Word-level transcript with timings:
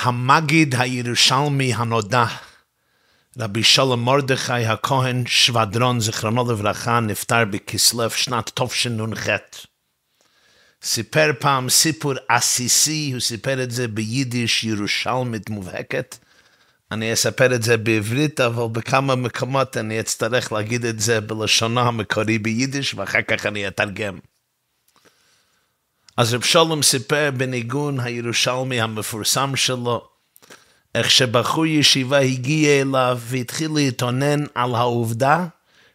המגיד 0.00 0.74
הירושלמי 0.78 1.74
הנודע, 1.74 2.24
רבי 3.38 3.62
שלום 3.62 4.04
מרדכי 4.04 4.66
הכהן 4.66 5.24
שבדרון, 5.26 6.00
זיכרונו 6.00 6.52
לברכה, 6.52 7.00
נפטר 7.00 7.44
בכסלו 7.44 8.10
שנת 8.10 8.50
תשנ"ח. 8.54 9.26
סיפר 10.82 11.30
פעם 11.38 11.68
סיפור 11.68 12.12
עסיסי, 12.28 13.10
הוא 13.12 13.20
סיפר 13.20 13.62
את 13.62 13.70
זה 13.70 13.88
ביידיש 13.88 14.64
ירושלמית 14.64 15.50
מובהקת. 15.50 16.16
אני 16.92 17.12
אספר 17.12 17.54
את 17.54 17.62
זה 17.62 17.76
בעברית, 17.76 18.40
אבל 18.40 18.68
בכמה 18.72 19.14
מקומות 19.14 19.76
אני 19.76 20.00
אצטרך 20.00 20.52
להגיד 20.52 20.84
את 20.84 21.00
זה 21.00 21.20
בלשונו 21.20 21.80
המקורי 21.80 22.38
ביידיש, 22.38 22.94
ואחר 22.94 23.22
כך 23.22 23.46
אני 23.46 23.68
אתרגם. 23.68 24.18
אז 26.18 26.34
רב 26.34 26.42
שלום 26.42 26.82
סיפר 26.82 27.30
בניגון 27.36 28.00
הירושלמי 28.00 28.80
המפורסם 28.80 29.56
שלו, 29.56 30.08
איך 30.94 31.10
שבחור 31.10 31.66
ישיבה 31.66 32.18
הגיע 32.18 32.80
אליו 32.80 33.18
והתחיל 33.20 33.70
להתאונן 33.74 34.44
על 34.54 34.74
העובדה 34.74 35.46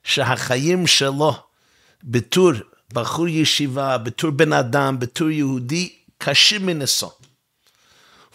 שהחיים 0.03 0.87
שלו 0.87 1.33
בתור 2.03 2.51
בחור 2.93 3.27
ישיבה, 3.27 3.97
בתור 3.97 4.31
בן 4.31 4.53
אדם, 4.53 4.99
בתור 4.99 5.29
יהודי, 5.29 5.93
קשים 6.17 6.65
מנשוא. 6.65 7.09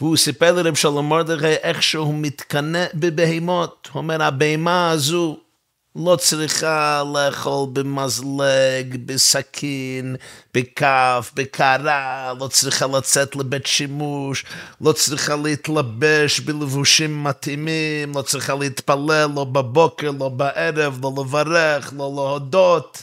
והוא 0.01 0.17
סיפר 0.17 0.53
לרב 0.53 0.75
שלום 0.75 1.09
מרדכי 1.09 1.47
איך 1.47 1.83
שהוא 1.83 2.15
מתקנא 2.15 2.85
בבהמות. 2.95 3.89
הוא 3.93 4.03
אומר, 4.03 4.23
הבהמה 4.23 4.91
הזו 4.91 5.41
לא 6.05 6.17
צריכה 6.17 7.03
לאכול 7.15 7.69
במזלג, 7.73 8.97
בסכין, 9.07 10.17
בכף, 10.55 11.33
בקערה, 11.35 12.33
לא 12.41 12.49
צריכה 12.49 12.87
לצאת 12.87 13.37
לבית 13.37 13.67
שימוש, 13.67 14.45
לא 14.81 14.93
צריכה 14.93 15.37
להתלבש 15.37 16.41
בלבושים 16.41 17.25
מתאימים, 17.25 18.13
לא 18.15 18.23
צריכה 18.23 18.55
להתפלל, 18.55 19.31
לא 19.35 19.45
בבוקר, 19.45 20.11
לא 20.19 20.29
בערב, 20.29 20.99
לא 21.03 21.13
לברך, 21.19 21.93
לא 21.97 22.13
להודות. 22.17 23.03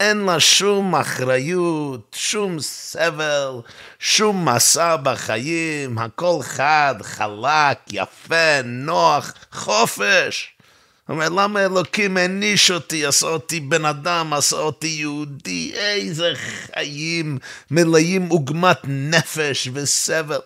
אין 0.00 0.18
לה 0.24 0.40
שום 0.40 0.94
אחריות, 0.94 2.16
שום 2.16 2.60
סבל, 2.60 3.50
שום 3.98 4.48
מסע 4.48 4.96
בחיים, 4.96 5.98
הכל 5.98 6.38
חד, 6.42 6.94
חלק, 7.02 7.78
יפה, 7.92 8.62
נוח, 8.64 9.32
חופש. 9.52 10.53
הוא 11.08 11.14
אומר, 11.14 11.28
למה 11.28 11.64
אלוקים 11.64 12.16
העניש 12.16 12.70
אותי, 12.70 13.06
עשה 13.06 13.26
אותי 13.26 13.60
בן 13.60 13.84
אדם, 13.84 14.32
עשה 14.32 14.56
אותי 14.56 14.86
יהודי, 14.86 15.72
איזה 15.74 16.32
חיים 16.36 17.38
מלאים 17.70 18.28
עוגמת 18.28 18.78
נפש 18.84 19.68
וסבל. 19.72 20.38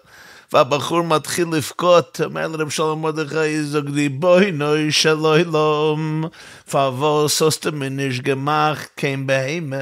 והבחור 0.52 1.02
מתחיל 1.02 1.48
לבכות, 1.52 2.20
אומר 2.24 2.48
לרב 2.48 2.68
שלום 2.68 3.02
מרדכי, 3.02 3.62
זוגדי 3.62 4.08
בואי 4.08 4.52
נוי 4.52 4.92
שלוי 4.92 5.44
לום, 5.44 6.24
פאבו 6.70 7.28
סוסטה 7.28 7.70
מניש 7.70 8.20
גמח, 8.20 8.86
כן 8.96 9.27
בהמה, 9.27 9.77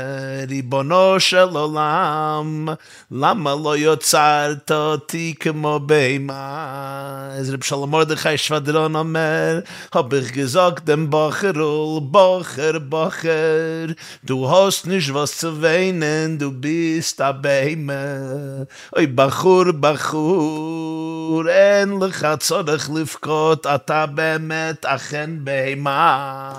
ריבונו 0.48 1.20
של 1.20 1.48
עולם, 1.56 2.68
למה 3.10 3.54
לא 3.64 3.76
יוצרת 3.76 4.70
אותי 4.70 5.34
כמו 5.40 5.80
בהמה? 5.86 7.28
אז 7.32 7.50
רב 7.50 7.64
שלום 7.64 7.90
מרדכי 7.90 8.38
שבדרון 8.38 8.96
אומר, 8.96 9.60
hab 9.92 10.12
ich 10.12 10.32
gesagt 10.32 10.88
dem 10.88 11.08
Bocherul, 11.10 12.00
Bocher, 12.00 12.80
Bocher, 12.80 13.94
du 14.22 14.50
hast 14.50 14.86
nicht 14.86 15.14
was 15.14 15.38
zu 15.38 15.62
weinen, 15.62 16.38
du 16.38 16.50
bist 16.50 17.20
a 17.20 17.32
Beime. 17.32 18.66
Oi, 18.96 19.06
Bachur, 19.06 19.72
Bachur, 19.72 20.55
גבור, 20.56 21.48
אין 21.48 21.98
לך 22.00 22.26
צורך 22.40 22.90
לבכות, 22.94 23.66
אתה 23.66 24.06
באמת 24.06 24.84
אכן 24.84 25.30
בהמה. 25.44 26.52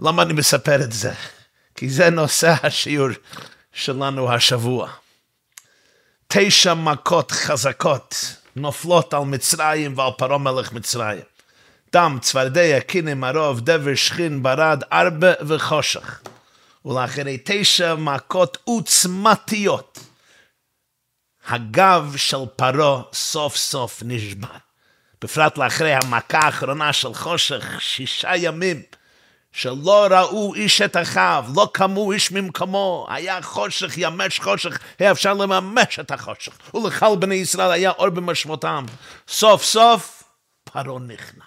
למה 0.00 0.22
אני 0.22 0.32
מספר 0.32 0.82
את 0.82 0.92
זה? 0.92 1.12
כי 1.74 1.90
זה 1.90 2.10
נושא 2.10 2.54
השיעור 2.62 3.08
שלנו 3.72 4.32
השבוע. 4.32 4.90
תשע 6.28 6.74
מכות 6.74 7.30
חזקות 7.30 8.14
נופלות 8.56 9.14
על 9.14 9.22
מצרים 9.22 9.98
ועל 9.98 10.12
פרעה 10.18 10.38
מלך 10.38 10.72
מצרים. 10.72 11.20
דם, 11.92 12.18
צפרדע, 12.20 12.80
קינים, 12.80 13.24
ערוב, 13.24 13.60
דבר, 13.60 13.94
שכין, 13.94 14.42
ברד, 14.42 14.82
ארבע 14.92 15.32
וחושך. 15.46 16.20
ולאחרי 16.84 17.38
תשע 17.44 17.94
מכות 17.94 18.58
עוצמתיות, 18.64 19.98
הגב 21.48 22.14
של 22.16 22.46
פרעה 22.56 23.02
סוף 23.12 23.56
סוף 23.56 24.02
נשבר. 24.04 24.48
בפרט 25.22 25.58
לאחרי 25.58 25.94
המכה 25.94 26.38
האחרונה 26.38 26.92
של 26.92 27.14
חושך, 27.14 27.80
שישה 27.80 28.36
ימים, 28.36 28.82
שלא 29.52 30.06
ראו 30.10 30.54
איש 30.54 30.82
את 30.82 30.96
אחיו, 30.96 31.44
לא 31.54 31.68
קמו 31.72 32.12
איש 32.12 32.32
ממקומו, 32.32 33.06
היה 33.10 33.42
חושך, 33.42 33.92
ימש 33.96 34.40
חושך, 34.40 34.78
היה 34.98 35.10
אפשר 35.10 35.34
לממש 35.34 35.98
את 35.98 36.10
החושך. 36.10 36.74
ולכל 36.74 37.16
בני 37.18 37.34
ישראל 37.34 37.70
היה 37.70 37.90
אור 37.90 38.08
במשמותם. 38.08 38.86
סוף 39.28 39.64
סוף, 39.64 40.22
פרעה 40.64 40.98
נכנע. 40.98 41.44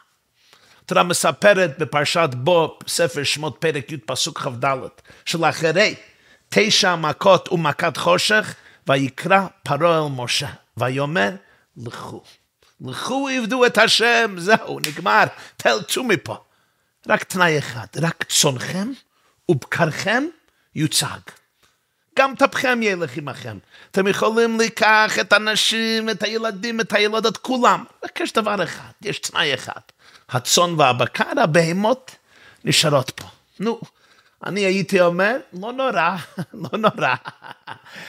התורה 0.91 1.03
מספרת 1.03 1.79
בפרשת 1.79 2.29
בו, 2.33 2.79
ספר 2.87 3.23
שמות 3.23 3.57
פרק 3.59 3.91
י' 3.91 3.97
פסוק 3.97 4.39
כ"ד, 4.39 4.65
שלאחרי 5.25 5.95
תשע 6.49 6.95
מכות 6.95 7.51
ומכת 7.51 7.97
חושך, 7.97 8.55
ויקרא 8.87 9.47
פרעה 9.63 9.97
אל 9.97 10.09
משה, 10.09 10.49
ויאמר, 10.77 11.29
לכו. 11.77 12.23
לכו 12.81 13.27
עבדו 13.27 13.65
את 13.65 13.77
השם, 13.77 14.35
זהו, 14.37 14.79
נגמר, 14.79 15.23
תלצו 15.57 16.03
מפה. 16.03 16.37
רק 17.07 17.23
תנאי 17.23 17.59
אחד, 17.59 17.87
רק 18.01 18.23
צונכם 18.23 18.91
ובקרכם 19.49 20.23
יוצג. 20.75 21.19
גם 22.19 22.35
טפכם 22.35 22.79
ילך 22.83 23.17
עמכם. 23.17 23.57
אתם 23.91 24.07
יכולים 24.07 24.59
לקח 24.59 25.19
את 25.21 25.33
הנשים, 25.33 26.09
את 26.09 26.23
הילדים, 26.23 26.79
את 26.79 26.93
הילדות, 26.93 27.37
כולם. 27.37 27.83
רק 28.05 28.19
יש 28.19 28.33
דבר 28.33 28.63
אחד, 28.63 28.91
יש 29.01 29.19
תנאי 29.19 29.53
אחד. 29.53 29.81
הצאן 30.31 30.73
והבקר, 30.77 31.41
הבהמות 31.43 32.15
נשארות 32.65 33.09
פה. 33.09 33.27
נו, 33.59 33.81
אני 34.45 34.61
הייתי 34.61 35.01
אומר, 35.01 35.37
לא 35.53 35.73
נורא, 35.73 36.15
לא 36.71 36.77
נורא. 36.77 37.15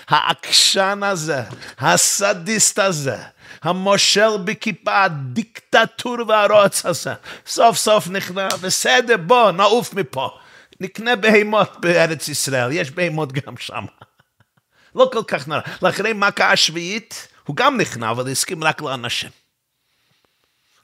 העקשן 0.08 1.00
הזה, 1.02 1.42
הסדיסט 1.78 2.78
הזה, 2.78 3.16
המושל 3.62 4.36
בכיפה, 4.44 5.02
הדיקטטור 5.02 6.16
והרוץ 6.28 6.86
הזה, 6.86 7.14
סוף 7.46 7.76
סוף 7.76 8.08
נכנע, 8.08 8.48
בסדר, 8.60 9.16
בוא, 9.16 9.50
נעוף 9.50 9.94
מפה. 9.94 10.30
נקנה 10.80 11.16
בהמות 11.16 11.76
בארץ 11.80 12.28
ישראל, 12.28 12.72
יש 12.72 12.90
בהמות 12.90 13.32
גם 13.32 13.56
שם. 13.56 13.84
לא 14.94 15.10
כל 15.12 15.22
כך 15.26 15.48
נורא. 15.48 15.60
לאחרי 15.82 16.12
מכה 16.12 16.52
השביעית, 16.52 17.28
הוא 17.46 17.56
גם 17.56 17.76
נכנע, 17.76 18.10
אבל 18.10 18.30
הסכים 18.30 18.64
רק 18.64 18.82
לאנשים. 18.82 19.30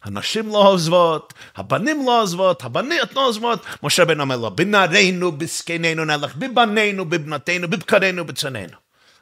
הנשים 0.04 0.48
לא 0.48 0.68
עוזבות, 0.68 1.34
הבנים 1.56 2.06
לא 2.06 2.22
עוזבות, 2.22 2.64
הבניות 2.64 3.14
לא 3.14 3.26
עוזבות. 3.26 3.66
משה 3.82 4.04
בן 4.04 4.20
אומר 4.20 4.36
לו, 4.36 4.50
בנערינו, 4.56 5.32
בזקנינו 5.32 6.04
נלך, 6.04 6.36
בבנינו, 6.36 7.04
בבנתנו, 7.04 7.68
בבקרינו, 7.68 8.24
בצאנינו. 8.24 8.76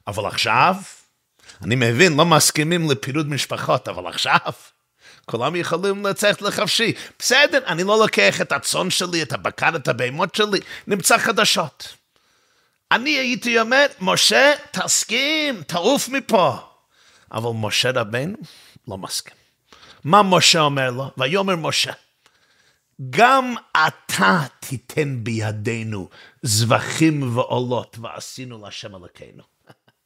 אבל 0.06 0.26
עכשיו, 0.26 0.74
אני 1.62 1.74
מבין, 1.74 2.16
לא 2.16 2.24
מסכימים 2.24 2.90
לפירוד 2.90 3.28
משפחות, 3.28 3.88
אבל 3.88 4.06
עכשיו, 4.06 4.52
כולם 5.26 5.56
יכולים 5.56 6.06
לצאת 6.06 6.42
לחפשי. 6.42 6.92
בסדר, 7.18 7.58
אני 7.66 7.84
לא 7.84 7.98
לוקח 7.98 8.40
את 8.40 8.52
הצאן 8.52 8.90
שלי, 8.90 9.22
את 9.22 9.32
הבקר, 9.32 9.76
את 9.76 9.88
הבהמות 9.88 10.34
שלי, 10.34 10.60
נמצא 10.86 11.18
חדשות. 11.18 11.94
אני 12.92 13.10
הייתי 13.10 13.60
אומר, 13.60 13.86
משה, 14.00 14.52
תסכים, 14.70 15.62
תעוף 15.62 16.08
מפה. 16.08 16.56
אבל 17.32 17.50
משה 17.54 17.90
רבנו 17.90 18.36
לא 18.88 18.98
מסכים. 18.98 19.35
מה 20.04 20.22
משה 20.22 20.60
אומר 20.60 20.90
לו? 20.90 21.10
ויאמר 21.18 21.56
משה, 21.56 21.92
גם 23.10 23.54
אתה 23.72 24.40
תיתן 24.60 25.24
בידינו 25.24 26.08
זבחים 26.42 27.36
ועולות, 27.36 27.96
ועשינו 28.02 28.64
להשם 28.64 28.94
אלוקינו. 28.96 29.42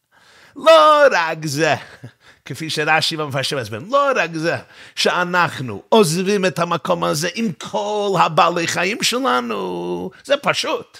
לא 0.66 1.02
רק 1.12 1.46
זה, 1.46 1.74
כפי 2.44 2.70
שרש"י 2.70 3.16
והמפרשים 3.16 3.58
מסבירים, 3.58 3.90
לא 3.90 4.10
רק 4.16 4.30
זה 4.34 4.56
שאנחנו 4.94 5.82
עוזבים 5.88 6.46
את 6.46 6.58
המקום 6.58 7.04
הזה 7.04 7.28
עם 7.34 7.52
כל 7.52 8.16
הבעלי 8.20 8.66
חיים 8.66 9.02
שלנו, 9.02 10.10
זה 10.24 10.34
פשוט. 10.42 10.98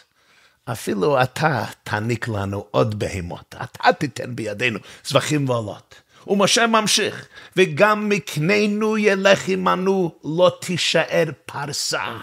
אפילו 0.65 1.23
אתה 1.23 1.65
תעניק 1.83 2.29
לנו 2.29 2.67
עוד 2.71 2.99
בהמות, 2.99 3.55
אתה 3.63 3.93
תיתן 3.93 4.37
בידינו 4.37 4.79
זבחים 5.05 5.49
ועולות. 5.49 5.95
ומשה 6.26 6.67
ממשיך, 6.67 7.28
וגם 7.56 8.08
מקננו 8.08 8.99
ילך 8.99 9.49
עמנו, 9.49 10.14
לא 10.25 10.58
תישאר 10.61 11.25
פרסה. 11.46 12.17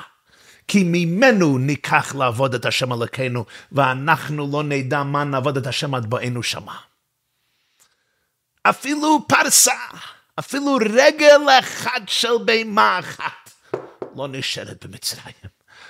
כי 0.67 0.83
ממנו 0.85 1.57
ניקח 1.57 2.15
לעבוד 2.15 2.55
את 2.55 2.65
השם 2.65 2.93
אלוקינו, 2.93 3.45
ואנחנו 3.71 4.51
לא 4.51 4.63
נדע 4.63 5.03
מה 5.03 5.23
נעבוד 5.23 5.57
את 5.57 5.67
השם 5.67 5.95
עד 5.95 6.05
בואנו 6.05 6.43
שמה. 6.43 6.77
אפילו 8.63 9.25
פרסה, 9.27 9.79
אפילו 10.39 10.77
רגל 10.89 11.41
אחד 11.59 12.01
של 12.07 12.37
בהמה 12.45 12.99
אחת 12.99 13.51
לא 14.15 14.27
נשארת 14.27 14.85
במצרים. 14.85 15.33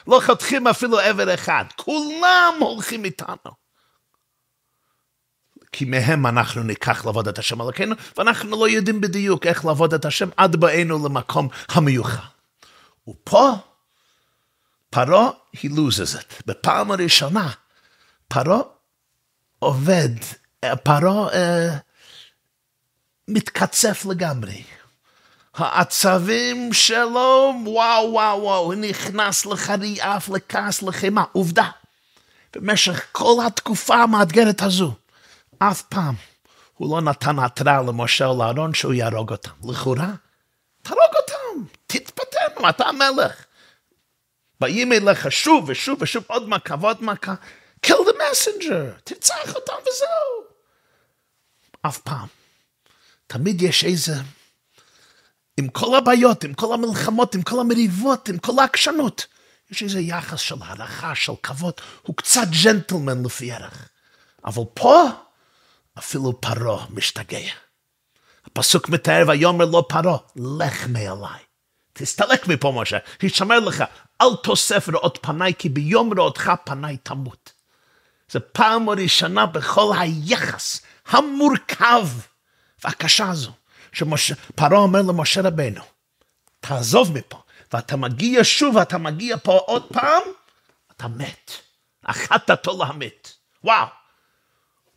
לא 0.08 0.22
חותכים 0.26 0.68
אפילו 0.68 1.00
עבר 1.00 1.34
אחד, 1.34 1.66
כולם 1.76 2.54
הולכים 2.60 3.06
איתנו. 3.06 3.67
כי 5.78 5.86
מהם 5.86 6.26
אנחנו 6.26 6.64
ניקח 6.64 7.06
לעבוד 7.06 7.28
את 7.28 7.40
השם 7.40 7.62
אלוקינו, 7.62 7.96
ואנחנו 8.18 8.60
לא 8.60 8.70
יודעים 8.70 9.02
בדיוק 9.02 9.46
איך 9.46 9.66
לעבוד 9.66 9.94
את 9.94 10.06
השם 10.06 10.30
עד 10.38 10.56
באנו 10.56 11.06
למקום 11.06 11.50
המיוחד. 11.70 12.28
ופה 13.08 13.52
פרעה 14.90 15.30
he 15.56 15.68
loses 15.68 16.16
it. 16.20 16.42
בפעם 16.46 16.92
הראשונה 16.92 17.50
פרעה 18.28 18.60
עובד, 19.60 20.10
פרעה 20.84 21.30
uh, 21.30 21.34
מתקצף 23.28 24.06
לגמרי. 24.10 24.64
העצבים 25.54 26.74
שלו, 26.74 27.54
וואו 27.66 28.12
וואו 28.12 28.42
וואו, 28.42 28.64
הוא 28.64 28.74
נכנס 28.74 29.46
לחריאף, 29.46 30.30
לכעס, 30.30 30.82
לחימה. 30.82 31.24
עובדה, 31.32 31.70
במשך 32.56 33.06
כל 33.12 33.34
התקופה 33.48 33.96
המאתגרת 33.96 34.62
הזו, 34.62 34.94
אף 35.60 35.82
פעם 35.82 36.16
הוא 36.74 36.96
לא 36.96 37.02
נתן 37.02 37.40
התראה 37.40 37.82
למשה 37.82 38.28
ולאהרון 38.28 38.74
שהוא 38.74 38.94
יהרוג 38.94 39.32
אותם. 39.32 39.52
לכאורה, 39.70 40.14
תהרוג 40.82 41.14
אותם, 41.16 41.70
תתפטר, 41.88 42.70
אתה 42.70 42.86
המלך. 42.86 43.46
באים 44.60 44.94
אליך 44.94 45.32
שוב 45.32 45.66
ושוב 45.70 46.02
ושוב 46.02 46.24
עוד 46.28 46.50
מכה 46.50 46.76
ועוד 46.82 47.04
מכה, 47.04 47.34
kill 47.86 47.90
the 47.90 48.14
messenger, 48.14 49.02
תרצח 49.04 49.56
אותם 49.56 49.74
וזהו. 49.82 50.58
אף 51.82 51.98
פעם. 51.98 52.28
תמיד 53.28 53.62
יש 53.62 53.84
איזה, 53.84 54.16
עם 55.58 55.68
כל 55.70 55.98
הבעיות, 55.98 56.44
עם 56.44 56.54
כל 56.54 56.74
המלחמות, 56.74 57.36
עם 57.36 57.42
כל 57.42 57.60
המריבות, 57.60 58.30
עם 58.30 58.38
כל 58.38 58.60
העקשנות, 58.60 59.26
יש 59.72 59.84
איזה 59.84 60.00
יחס 60.00 60.40
של 60.40 60.56
הערכה, 60.62 61.16
של 61.16 61.34
כבוד, 61.44 61.74
הוא 62.02 62.16
קצת 62.16 62.48
ג'נטלמן 62.64 63.26
לפי 63.26 63.52
ערך. 63.52 63.90
אבל 64.46 64.64
פה, 64.74 65.10
אפילו 65.98 66.42
פרעה 66.42 66.86
משתגע. 66.90 67.40
הפסוק 68.46 68.90
מתאר 68.90 69.24
ויאמר 69.28 69.66
לו 69.66 69.88
פרעה, 69.88 70.18
לך 70.36 70.88
מעליי. 70.88 71.40
תסתלק 71.94 72.48
מפה 72.48 72.74
משה, 72.76 72.98
הישמר 73.22 73.60
לך, 73.60 73.84
אל 74.22 74.36
תוסף 74.44 74.90
רעות 74.90 75.20
פניי, 75.22 75.54
כי 75.60 75.70
ביום 75.70 76.20
רעותך 76.20 76.52
פניי 76.64 76.98
תמות. 76.98 77.52
זו 78.32 78.40
פעם 78.52 78.90
ראשונה 78.90 79.46
בכל 79.46 79.94
היחס 80.00 80.82
המורכב 81.08 82.08
והקשה 82.84 83.30
הזו, 83.30 83.52
שפרעה 83.94 84.80
אומר 84.80 85.02
למשה 85.02 85.42
רבנו, 85.42 85.82
תעזוב 86.60 87.18
מפה, 87.18 87.42
ואתה 87.74 87.98
מגיע 87.98 88.40
שוב, 88.44 88.76
ואתה 88.76 88.98
מגיע 88.98 89.38
פה 89.38 89.58
עוד 89.58 89.84
פעם, 89.94 90.22
אתה 90.92 91.08
מת. 91.08 91.52
אחתתו 92.06 92.78
להמת. 92.78 93.32
וואו. 93.64 93.97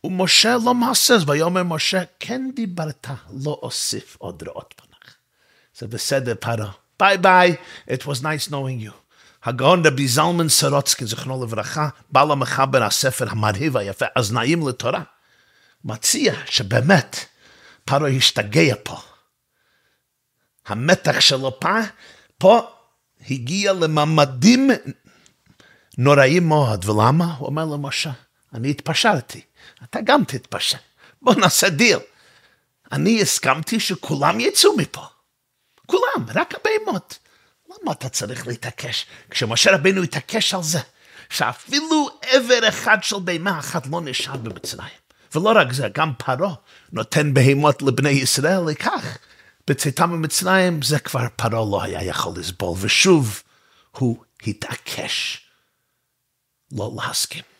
ומשה 0.03 0.55
לא 0.65 0.75
מהסס, 0.75 1.21
ויאמר 1.27 1.63
משה, 1.63 2.03
כן 2.19 2.41
דיברת, 2.55 3.07
לא 3.43 3.59
אוסיף 3.61 4.17
עוד 4.19 4.43
רעות 4.47 4.73
פניך. 4.77 5.15
זה 5.77 5.87
בסדר, 5.87 6.33
פרעה. 6.39 6.71
ביי 6.99 7.17
ביי, 7.17 7.55
it 7.89 8.01
was 8.01 8.21
nice 8.21 8.49
knowing 8.49 8.85
you. 8.87 8.91
הגאון 9.43 9.85
רבי 9.85 10.07
זלמן 10.07 10.49
סרוצקי, 10.49 11.05
זכרונו 11.05 11.43
לברכה, 11.43 11.89
בעל 12.09 12.31
המחבר 12.31 12.83
הספר 12.83 13.25
המרהיב 13.29 13.77
היפה, 13.77 14.05
אזנאים 14.15 14.67
לתורה, 14.67 15.03
מציע 15.85 16.33
שבאמת 16.45 17.25
פרעה 17.85 18.09
השתגע 18.09 18.75
פה. 18.83 18.97
המתח 20.67 21.19
שלו 21.19 21.59
פה, 21.59 21.79
פה 22.37 22.67
הגיע 23.29 23.73
לממדים 23.73 24.69
נוראים 25.97 26.47
מאוד. 26.47 26.89
ולמה? 26.89 27.35
הוא 27.37 27.47
אומר 27.47 27.65
למשה, 27.65 28.11
אני 28.53 28.69
התפשרתי, 28.69 29.41
אתה 29.83 30.01
גם 30.01 30.23
תתפשר. 30.23 30.77
בוא 31.21 31.35
נעשה 31.35 31.69
דיל. 31.69 31.97
אני 32.91 33.21
הסכמתי 33.21 33.79
שכולם 33.79 34.39
יצאו 34.39 34.77
מפה. 34.77 35.05
כולם, 35.85 36.25
רק 36.35 36.53
הבהמות. 36.55 37.17
למה 37.69 37.91
אתה 37.91 38.09
צריך 38.09 38.47
להתעקש? 38.47 39.05
כשמשה 39.29 39.75
רבנו 39.75 40.03
התעקש 40.03 40.53
על 40.53 40.63
זה, 40.63 40.79
שאפילו 41.29 42.09
עבר 42.21 42.69
אחד 42.69 42.97
של 43.01 43.19
בהמה 43.23 43.59
אחת 43.59 43.87
לא 43.87 44.01
נשאר 44.01 44.37
במצרים. 44.37 45.01
ולא 45.35 45.51
רק 45.55 45.73
זה, 45.73 45.87
גם 45.93 46.13
פרעה 46.17 46.55
נותן 46.91 47.33
בהמות 47.33 47.81
לבני 47.81 48.09
ישראל 48.09 48.59
לכך. 48.67 49.17
בצאתם 49.67 50.09
ממצרים 50.09 50.81
זה 50.81 50.99
כבר 50.99 51.27
פרעה 51.35 51.65
לא 51.71 51.83
היה 51.83 52.03
יכול 52.03 52.33
לסבול, 52.37 52.77
ושוב 52.81 53.43
הוא 53.91 54.23
התעקש 54.47 55.41
לא 56.71 56.91
להסכים. 56.97 57.50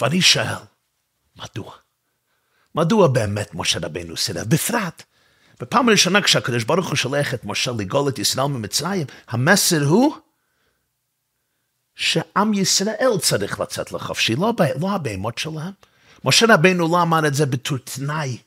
ואני 0.00 0.22
שואל, 0.22 0.64
מדוע? 1.36 1.72
מדוע 2.74 3.08
באמת 3.08 3.54
משה 3.54 3.78
רבנו 3.82 4.16
סירב? 4.16 4.48
בפרט, 4.48 5.02
בפעם 5.60 5.88
הראשונה 5.88 6.22
כשהקדוש 6.22 6.64
ברוך 6.64 6.88
הוא 6.88 6.96
שולח 6.96 7.34
את 7.34 7.44
משה 7.44 7.72
לגאול 7.78 8.08
את 8.08 8.18
ישראל 8.18 8.46
ממצרים, 8.46 9.06
המסר 9.28 9.84
הוא 9.84 10.16
שעם 11.94 12.54
ישראל 12.54 13.18
צריך 13.20 13.60
לצאת 13.60 13.92
לחופשי, 13.92 14.36
לא, 14.36 14.52
לא 14.80 14.90
הבהמות 14.90 15.38
שלהם. 15.38 15.72
משה 16.24 16.46
רבנו 16.48 16.88
לא 16.88 17.02
אמר 17.02 17.26
את 17.26 17.34
זה 17.34 17.46
בתור 17.46 17.78
תנאי. 17.78 18.38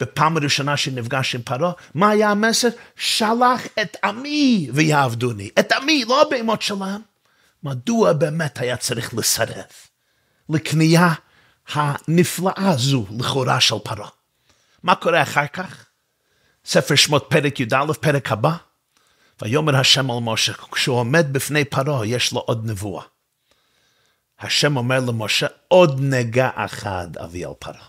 בפעם 0.00 0.36
הראשונה 0.36 0.76
שנפגש 0.76 1.34
עם 1.34 1.42
פרעה, 1.42 1.72
מה 1.94 2.10
היה 2.10 2.30
המסר? 2.30 2.68
שלח 2.96 3.66
את 3.82 3.96
עמי 4.04 4.70
ויעבדוני. 4.74 5.50
את 5.58 5.72
עמי, 5.72 6.04
לא 6.04 6.22
הבהמות 6.22 6.62
שלהם. 6.62 7.00
מדוע 7.62 8.12
באמת 8.12 8.58
היה 8.58 8.76
צריך 8.76 9.14
לסרב 9.14 9.64
לקנייה 10.48 11.12
הנפלאה 11.72 12.70
הזו 12.70 13.06
לכאורה 13.18 13.60
של 13.60 13.78
פרעה? 13.84 14.08
מה 14.82 14.94
קורה 14.94 15.22
אחר 15.22 15.46
כך? 15.46 15.86
ספר 16.64 16.94
שמות 16.94 17.26
פרק 17.28 17.60
י"א, 17.60 17.92
פרק 18.00 18.32
הבא. 18.32 18.56
ויאמר 19.42 19.76
השם 19.76 20.10
על 20.10 20.16
משה, 20.20 20.52
כשהוא 20.72 20.96
עומד 20.96 21.32
בפני 21.32 21.64
פרעה, 21.64 22.06
יש 22.06 22.32
לו 22.32 22.40
עוד 22.40 22.70
נבואה. 22.70 23.04
השם 24.40 24.76
אומר 24.76 25.00
למשה, 25.00 25.46
עוד 25.68 26.00
נגע 26.00 26.50
אחד 26.54 27.16
אביא 27.16 27.46
על 27.46 27.52
פרעה. 27.58 27.86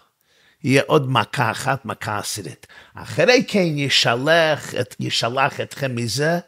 יהיה 0.63 0.81
עוד 0.87 1.09
מכה 1.09 1.51
אחת, 1.51 1.85
מכה 1.85 2.17
עשירית. 2.17 2.67
אחרי 2.93 3.45
כן 3.47 3.67
ישלח, 3.77 4.75
את, 4.75 4.95
ישלח 4.99 5.61
אתכם 5.61 5.95
מזה, 5.95 6.39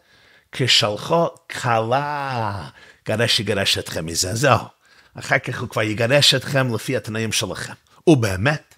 כשלחו 0.52 1.28
כלה, 1.62 2.70
גרש 3.08 3.40
יגרש 3.40 3.78
אתכם 3.78 4.06
מזה. 4.06 4.36
זהו. 4.36 4.77
אחר 5.20 5.40
כך 5.40 5.62
הוא 5.62 5.70
כבר 5.70 5.82
יגרש 5.82 6.34
אתכם 6.34 6.76
לפי 6.76 6.98
התנאים 6.98 7.32
שלכם. 7.32 7.74
ובאמת, 8.08 8.76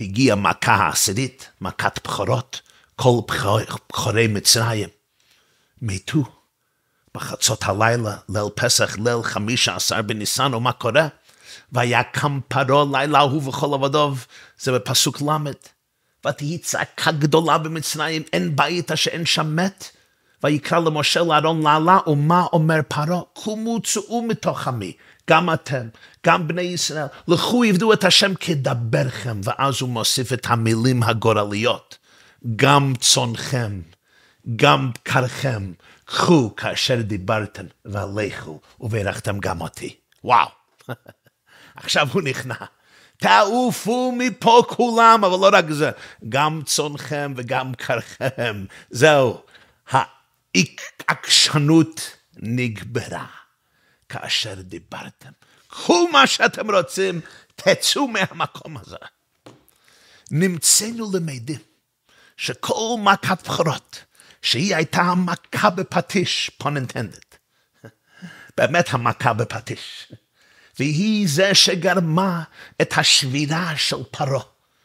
הגיעה 0.00 0.36
מכה 0.36 0.74
העשירית, 0.74 1.50
מכת 1.60 2.00
בכורות, 2.04 2.60
כל 2.96 3.20
בכורי 3.88 4.26
מצרים 4.26 4.88
מתו. 5.82 6.24
בחצות 7.14 7.62
הלילה, 7.62 8.16
ליל 8.28 8.48
פסח, 8.54 8.96
ליל 8.98 9.22
חמישה 9.22 9.74
עשר 9.74 10.02
בניסן, 10.02 10.54
ומה 10.54 10.72
קורה? 10.72 11.08
והיה 11.72 12.02
קם 12.02 12.40
פרעה 12.48 12.84
לילה 12.92 13.18
ההוא 13.18 13.48
וכל 13.48 13.74
עבדיו, 13.74 14.14
זה 14.58 14.72
בפסוק 14.72 15.22
ל', 15.22 15.50
ותהי 16.26 16.58
צעקה 16.58 17.12
גדולה 17.12 17.58
במצרים, 17.58 18.22
אין 18.32 18.56
בית 18.56 18.92
אשר 18.92 19.10
אין 19.10 19.26
שם 19.26 19.56
מת. 19.56 19.90
ויקרא 20.44 20.78
למשה 20.78 21.20
לארון 21.20 21.62
לעלה, 21.62 21.98
ומה 22.06 22.46
אומר 22.52 22.80
פרעה? 22.88 23.20
קומו 23.32 23.80
צאו 23.82 24.22
מתוך 24.22 24.68
עמי, 24.68 24.92
גם 25.30 25.52
אתם, 25.52 25.88
גם 26.26 26.48
בני 26.48 26.62
ישראל, 26.62 27.06
לכו 27.28 27.64
עבדו 27.64 27.92
את 27.92 28.04
השם 28.04 28.34
כדברכם, 28.34 29.40
ואז 29.44 29.80
הוא 29.80 29.88
מוסיף 29.88 30.32
את 30.32 30.46
המילים 30.48 31.02
הגורליות. 31.02 31.98
גם 32.56 32.92
צונכם, 33.00 33.80
גם 34.56 34.90
בקרכם, 34.94 35.72
קחו 36.04 36.56
כאשר 36.56 37.00
דיברתם, 37.00 37.64
והלכו, 37.84 38.60
וברכתם 38.80 39.38
גם 39.38 39.60
אותי. 39.60 39.96
וואו. 40.24 40.48
עכשיו 41.76 42.08
הוא 42.12 42.22
נכנע. 42.22 42.54
תעופו 43.16 44.14
מפה 44.18 44.62
כולם, 44.68 45.24
אבל 45.24 45.38
לא 45.38 45.50
רק 45.52 45.70
זה, 45.70 45.90
גם 46.28 46.62
צונכם 46.64 47.32
וגם 47.36 47.74
קרכם. 47.74 48.64
זהו, 48.90 49.40
העקשנות 51.08 52.16
נגברה 52.36 53.39
כאשר 54.10 54.54
דיברתם. 54.54 55.30
קחו 55.68 56.08
מה 56.12 56.26
שאתם 56.26 56.70
רוצים, 56.70 57.20
תצאו 57.56 58.08
מהמקום 58.08 58.76
הזה. 58.76 58.96
נמצאנו 60.30 61.10
למדים 61.14 61.58
שכל 62.36 62.96
מכת 62.98 63.48
בכורות, 63.48 64.04
שהיא 64.42 64.76
הייתה 64.76 65.02
המכה 65.02 65.70
בפטיש, 65.70 66.50
פון 66.58 66.76
אינטנדד, 66.76 67.18
באמת 68.56 68.86
המכה 68.90 69.32
בפטיש, 69.32 70.12
והיא 70.78 71.28
זה 71.28 71.54
שגרמה 71.54 72.42
את 72.82 72.98
השבירה 72.98 73.76
של 73.76 74.04
פרעה, 74.10 74.44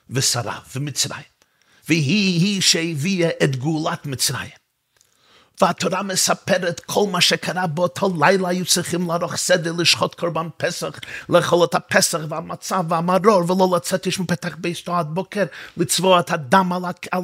ושרה 0.10 0.60
ומצרים. 0.75 1.36
והיא 1.89 2.41
היא 2.41 2.62
שהביאה 2.62 3.29
את 3.44 3.55
גאולת 3.55 4.05
מצרים. 4.05 4.64
והתורה 5.62 6.03
מספרת 6.03 6.79
כל 6.79 7.07
מה 7.12 7.21
שקרה 7.21 7.67
באותו 7.67 8.13
לילה, 8.19 8.50
היו 8.50 8.65
צריכים 8.65 9.07
לערוך 9.07 9.35
סדר, 9.35 9.71
לשחוט 9.71 10.15
קורבן 10.15 10.47
פסח, 10.57 11.00
לאכול 11.29 11.63
את 11.63 11.75
הפסח 11.75 12.19
והמצה 12.29 12.79
והמרור, 12.89 13.51
ולא 13.51 13.77
לצאת 13.77 14.05
איש 14.05 14.19
מפתח 14.19 14.55
ביתו 14.57 14.95
עד 14.95 15.07
בוקר, 15.07 15.45
לצבוע 15.77 16.19
את 16.19 16.31
הדם 16.31 16.74
על, 16.74 16.83
על, 17.12 17.24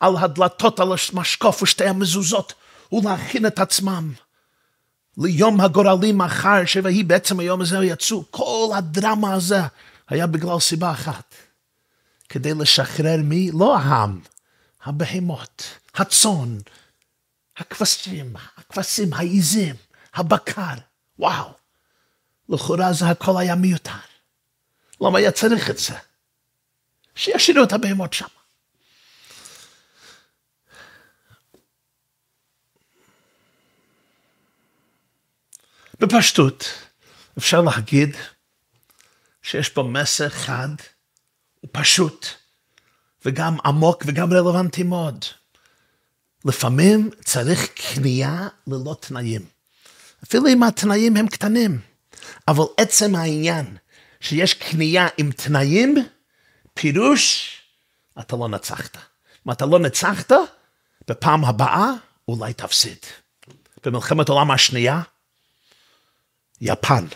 על 0.00 0.16
הדלתות, 0.16 0.80
על 0.80 0.88
המשקוף 1.12 1.62
ושתי 1.62 1.86
המזוזות, 1.86 2.54
ולהכין 2.92 3.46
את 3.46 3.58
עצמם. 3.58 4.12
ליום 5.18 5.60
הגורלי 5.60 6.12
מחר, 6.12 6.64
שהיא 6.66 7.04
בעצם 7.04 7.40
היום 7.40 7.60
הזה 7.60 7.76
יצאו, 7.76 8.24
כל 8.30 8.70
הדרמה 8.74 9.34
הזה 9.34 9.60
היה 10.08 10.26
בגלל 10.26 10.60
סיבה 10.60 10.90
אחת. 10.90 11.34
כדי 12.28 12.54
לשחרר 12.54 13.16
מי? 13.24 13.50
לא 13.50 13.78
העם, 13.78 14.20
הבהמות, 14.84 15.62
הצאן, 15.94 16.58
הכבשים, 17.56 18.36
הכבשים, 18.56 19.12
העיזים, 19.12 19.74
הבקר. 20.14 20.74
וואו, 21.18 21.52
לכאורה 22.48 22.92
זה 22.92 23.06
הכל 23.06 23.32
היה 23.38 23.54
מיותר. 23.54 23.90
למה 25.00 25.18
היה 25.18 25.32
צריך 25.32 25.70
את 25.70 25.78
זה? 25.78 25.94
שישאירו 27.14 27.64
את 27.64 27.72
הבהמות 27.72 28.12
שם. 28.12 28.26
בפשטות, 36.00 36.64
אפשר 37.38 37.60
להגיד 37.60 38.16
שיש 39.42 39.68
פה 39.68 39.82
מסר 39.82 40.28
חד 40.28 40.68
ופשוט, 41.64 42.26
וגם 43.24 43.56
עמוק 43.64 44.02
וגם 44.06 44.32
רלוונטי 44.32 44.82
מאוד. 44.82 45.24
לפעמים 46.44 47.10
צריך 47.24 47.68
קנייה 47.74 48.48
ללא 48.66 48.96
תנאים. 49.00 49.46
אפילו 50.24 50.48
אם 50.48 50.62
התנאים 50.62 51.16
הם 51.16 51.28
קטנים, 51.28 51.80
אבל 52.48 52.64
עצם 52.76 53.16
העניין 53.16 53.76
שיש 54.20 54.54
קנייה 54.54 55.08
עם 55.18 55.32
תנאים, 55.32 55.94
פירוש, 56.74 57.52
אתה 58.20 58.36
לא 58.36 58.48
נצחת. 58.48 58.96
אם 59.46 59.52
אתה 59.52 59.66
לא 59.66 59.78
נצחת, 59.78 60.32
בפעם 61.08 61.44
הבאה 61.44 61.90
אולי 62.28 62.52
תפסיד. 62.52 62.98
במלחמת 63.84 64.28
העולם 64.28 64.50
השנייה, 64.50 65.02
יפן 66.60 67.06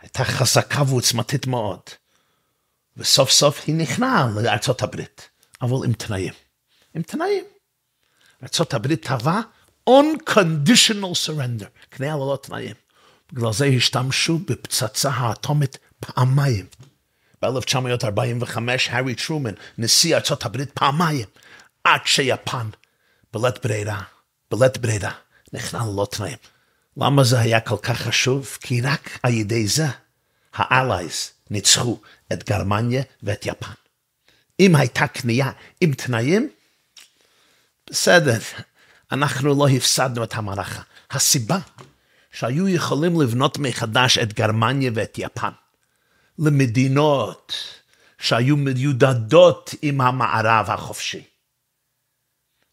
הייתה 0.00 0.24
חזקה 0.24 0.82
ועוצמתית 0.82 1.46
מאוד, 1.46 1.80
וסוף 2.96 3.30
סוף 3.30 3.62
היא 3.66 3.74
נכנעה 3.74 4.28
לארצות 4.42 4.82
הברית, 4.82 5.28
אבל 5.62 5.86
עם 5.86 5.92
תנאים. 5.92 6.32
עם 6.94 7.02
תנאים. 7.02 7.44
ארצות 8.42 8.74
הברית 8.74 9.06
טבעה 9.06 9.40
unconditional 9.90 11.14
surrender, 11.26 11.66
כניעה 11.90 12.16
ללא 12.16 12.38
תנאים. 12.42 12.74
בגלל 13.32 13.52
זה 13.52 13.66
השתמשו 13.66 14.38
בפצצה 14.38 15.10
האטומית 15.10 15.78
פעמיים. 16.00 16.66
ב-1945 17.42 18.58
הארי 18.90 19.14
טרומן, 19.14 19.54
נשיא 19.78 20.16
הברית 20.42 20.70
פעמיים, 20.74 21.26
עד 21.84 22.00
שיפן, 22.04 22.66
בלית 23.32 23.54
ברירה, 23.66 24.02
בלית 24.50 24.78
ברירה, 24.78 25.12
נכנע 25.52 25.80
ללא 25.86 26.06
תנאים. 26.10 26.38
למה 26.96 27.24
זה 27.24 27.40
היה 27.40 27.60
כל 27.60 27.76
כך 27.82 28.00
חשוב? 28.00 28.58
כי 28.60 28.80
רק 28.80 29.18
על 29.22 29.34
ידי 29.34 29.66
זה 29.66 29.86
האלייז 30.54 31.30
ניצחו 31.50 32.00
את 32.32 32.48
גרמניה 32.48 33.02
ואת 33.22 33.46
יפן. 33.46 33.72
אם 34.60 34.76
הייתה 34.76 35.06
קנייה 35.06 35.50
עם 35.80 35.92
תנאים, 35.92 36.50
בסדר, 37.90 38.38
אנחנו 39.12 39.54
לא 39.54 39.68
הפסדנו 39.68 40.24
את 40.24 40.34
המערכה. 40.34 40.82
הסיבה 41.10 41.58
שהיו 42.32 42.68
יכולים 42.68 43.20
לבנות 43.20 43.58
מחדש 43.58 44.18
את 44.18 44.32
גרמניה 44.32 44.90
ואת 44.94 45.18
יפן 45.18 45.50
למדינות 46.38 47.52
שהיו 48.18 48.56
מיודדות 48.56 49.74
עם 49.82 50.00
המערב 50.00 50.70
החופשי, 50.70 51.24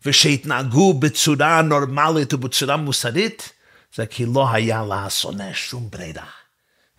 ושהתנהגו 0.05 0.93
בצורה 0.93 1.61
נורמלית 1.61 2.33
ובצורה 2.33 2.77
מוסרית, 2.77 3.53
זה 3.95 4.05
כי 4.05 4.25
לא 4.25 4.51
היה 4.51 4.83
לאסונה 4.83 5.53
שום 5.53 5.89
ברירה. 5.89 6.27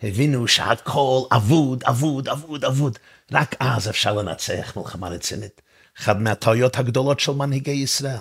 הבינו 0.03 0.47
שהכל 0.47 1.21
אבוד, 1.31 1.83
אבוד, 1.83 2.27
אבוד, 2.27 2.65
אבוד. 2.65 2.97
רק 3.31 3.55
אז 3.59 3.89
אפשר 3.89 4.13
לנצח 4.13 4.73
מלחמה 4.77 5.09
רצינית. 5.09 5.61
אחד 5.99 6.21
מהטעויות 6.21 6.77
הגדולות 6.77 7.19
של 7.19 7.31
מנהיגי 7.31 7.71
ישראל. 7.71 8.17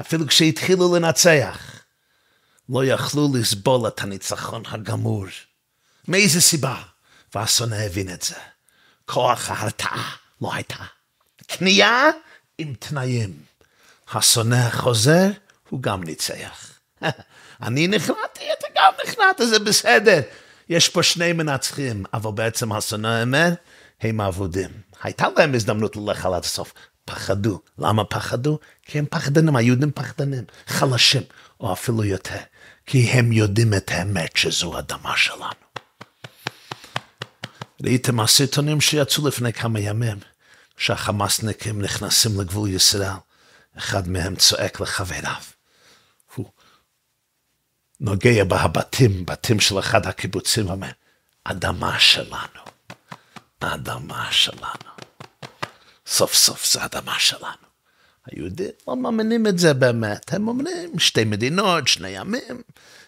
אפילו 0.00 0.26
כשהתחילו 0.26 0.96
לנצח, 0.96 1.84
לא 2.68 2.84
יכלו 2.84 3.28
לסבול 3.34 3.88
את 3.88 4.00
הניצחון 4.00 4.62
הגמור. 4.66 5.26
מאיזה 6.08 6.40
סיבה? 6.40 6.76
והשונא 7.34 7.74
הבין 7.74 8.14
את 8.14 8.22
זה. 8.22 8.34
כוח 9.04 9.50
ההרתעה 9.50 10.16
לא 10.42 10.54
הייתה. 10.54 10.84
קנייה 11.46 12.10
עם 12.58 12.74
תנאים. 12.78 13.42
השונא 14.12 14.70
חוזר, 14.70 15.30
הוא 15.68 15.82
גם 15.82 16.04
ניצח. 16.04 16.78
אני 17.62 17.86
נכנעתי, 17.86 18.44
אתה 18.58 18.66
גם 18.76 18.92
נכנעת, 19.04 19.40
זה 19.48 19.58
בסדר. 19.58 20.20
יש 20.68 20.88
פה 20.88 21.02
שני 21.02 21.32
מנצחים, 21.32 22.04
אבל 22.14 22.32
בעצם 22.32 22.72
השונא 22.72 23.08
האמת, 23.08 23.54
הם 24.00 24.20
אבודים. 24.20 24.70
הייתה 25.02 25.26
להם 25.36 25.54
הזדמנות 25.54 25.96
ללכת 25.96 26.24
עד 26.24 26.44
הסוף. 26.44 26.72
פחדו. 27.04 27.60
למה 27.78 28.04
פחדו? 28.04 28.58
כי 28.82 28.98
הם 28.98 29.06
פחדנים, 29.10 29.56
היהודים 29.56 29.90
פחדנים, 29.92 30.44
חלשים, 30.66 31.22
או 31.60 31.72
אפילו 31.72 32.04
יותר. 32.04 32.40
כי 32.86 33.10
הם 33.10 33.32
יודעים 33.32 33.74
את 33.74 33.90
האמת 33.90 34.36
שזו 34.36 34.78
אדמה 34.78 35.16
שלנו. 35.16 35.64
ראיתם 37.82 38.20
הסרטונים 38.20 38.80
שיצאו 38.80 39.28
לפני 39.28 39.52
כמה 39.52 39.80
ימים, 39.80 40.18
שהחמאסניקים 40.76 41.82
נכנסים 41.82 42.40
לגבול 42.40 42.68
ישראל, 42.70 43.08
אחד 43.78 44.08
מהם 44.08 44.36
צועק 44.36 44.80
לחבריו. 44.80 45.42
נוגע 48.00 48.44
בהבתים, 48.44 49.26
בתים 49.26 49.60
של 49.60 49.78
אחד 49.78 50.06
הקיבוצים, 50.06 50.70
אומר, 50.70 50.90
אדמה 51.44 51.98
שלנו, 51.98 52.60
אדמה 53.60 54.28
שלנו. 54.32 54.93
סוף 56.06 56.34
סוף 56.34 56.72
זה 56.72 56.84
אדמה 56.84 57.18
שלנו. 57.18 57.74
היהודים 58.26 58.70
לא 58.88 58.96
מאמינים 58.96 59.46
את 59.46 59.58
זה 59.58 59.74
באמת, 59.74 60.34
הם 60.34 60.48
אומרים 60.48 60.98
שתי 60.98 61.24
מדינות, 61.24 61.88
שני 61.88 62.18
עמים. 62.18 62.62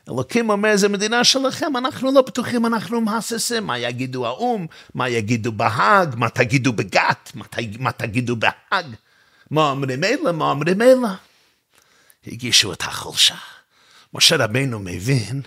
אלוקים 0.09 0.51
אומר, 0.51 0.77
זו 0.77 0.89
מדינה 0.89 1.25
שלכם, 1.25 1.77
אנחנו 1.77 2.13
לא 2.13 2.23
בטוחים, 2.23 2.67
אנחנו 2.67 3.01
מהססים, 3.01 3.67
מה 3.67 3.79
יגידו 3.79 4.27
האו"ם, 4.27 4.67
מה 4.95 5.09
יגידו 5.09 5.53
בהאג, 5.53 6.15
מה 6.17 6.29
תגידו 6.29 6.73
בגת, 6.73 7.31
מה, 7.35 7.45
מה 7.79 7.93
תגידו 7.93 8.37
בהאג, 8.37 8.87
מה 9.51 9.71
אומרים 9.71 10.05
אלה, 10.05 10.33
מה 10.33 10.51
אומרים 10.51 10.83
אלה. 10.83 11.15
הגישו 12.27 12.73
את 12.73 12.83
החולשה. 12.83 13.37
משה 14.15 14.37
רבנו 14.37 14.79
מבין 14.79 15.43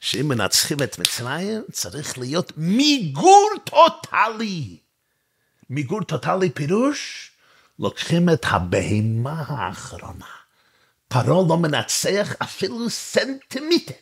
שאם 0.00 0.28
מנצחים 0.28 0.82
את 0.82 0.98
מצרים, 0.98 1.62
צריך 1.72 2.18
להיות 2.18 2.52
מיגור 2.56 3.50
טוטאלי. 3.64 4.76
מיגור 5.70 6.04
טוטאלי 6.04 6.50
פירוש, 6.50 7.30
לוקחים 7.78 8.28
את 8.28 8.44
הבהמה 8.48 9.44
האחרונה. 9.48 10.26
פרעה 11.08 11.48
לא 11.48 11.56
מנצח 11.56 12.32
אפילו 12.42 12.90
סנטימטר. 12.90 13.94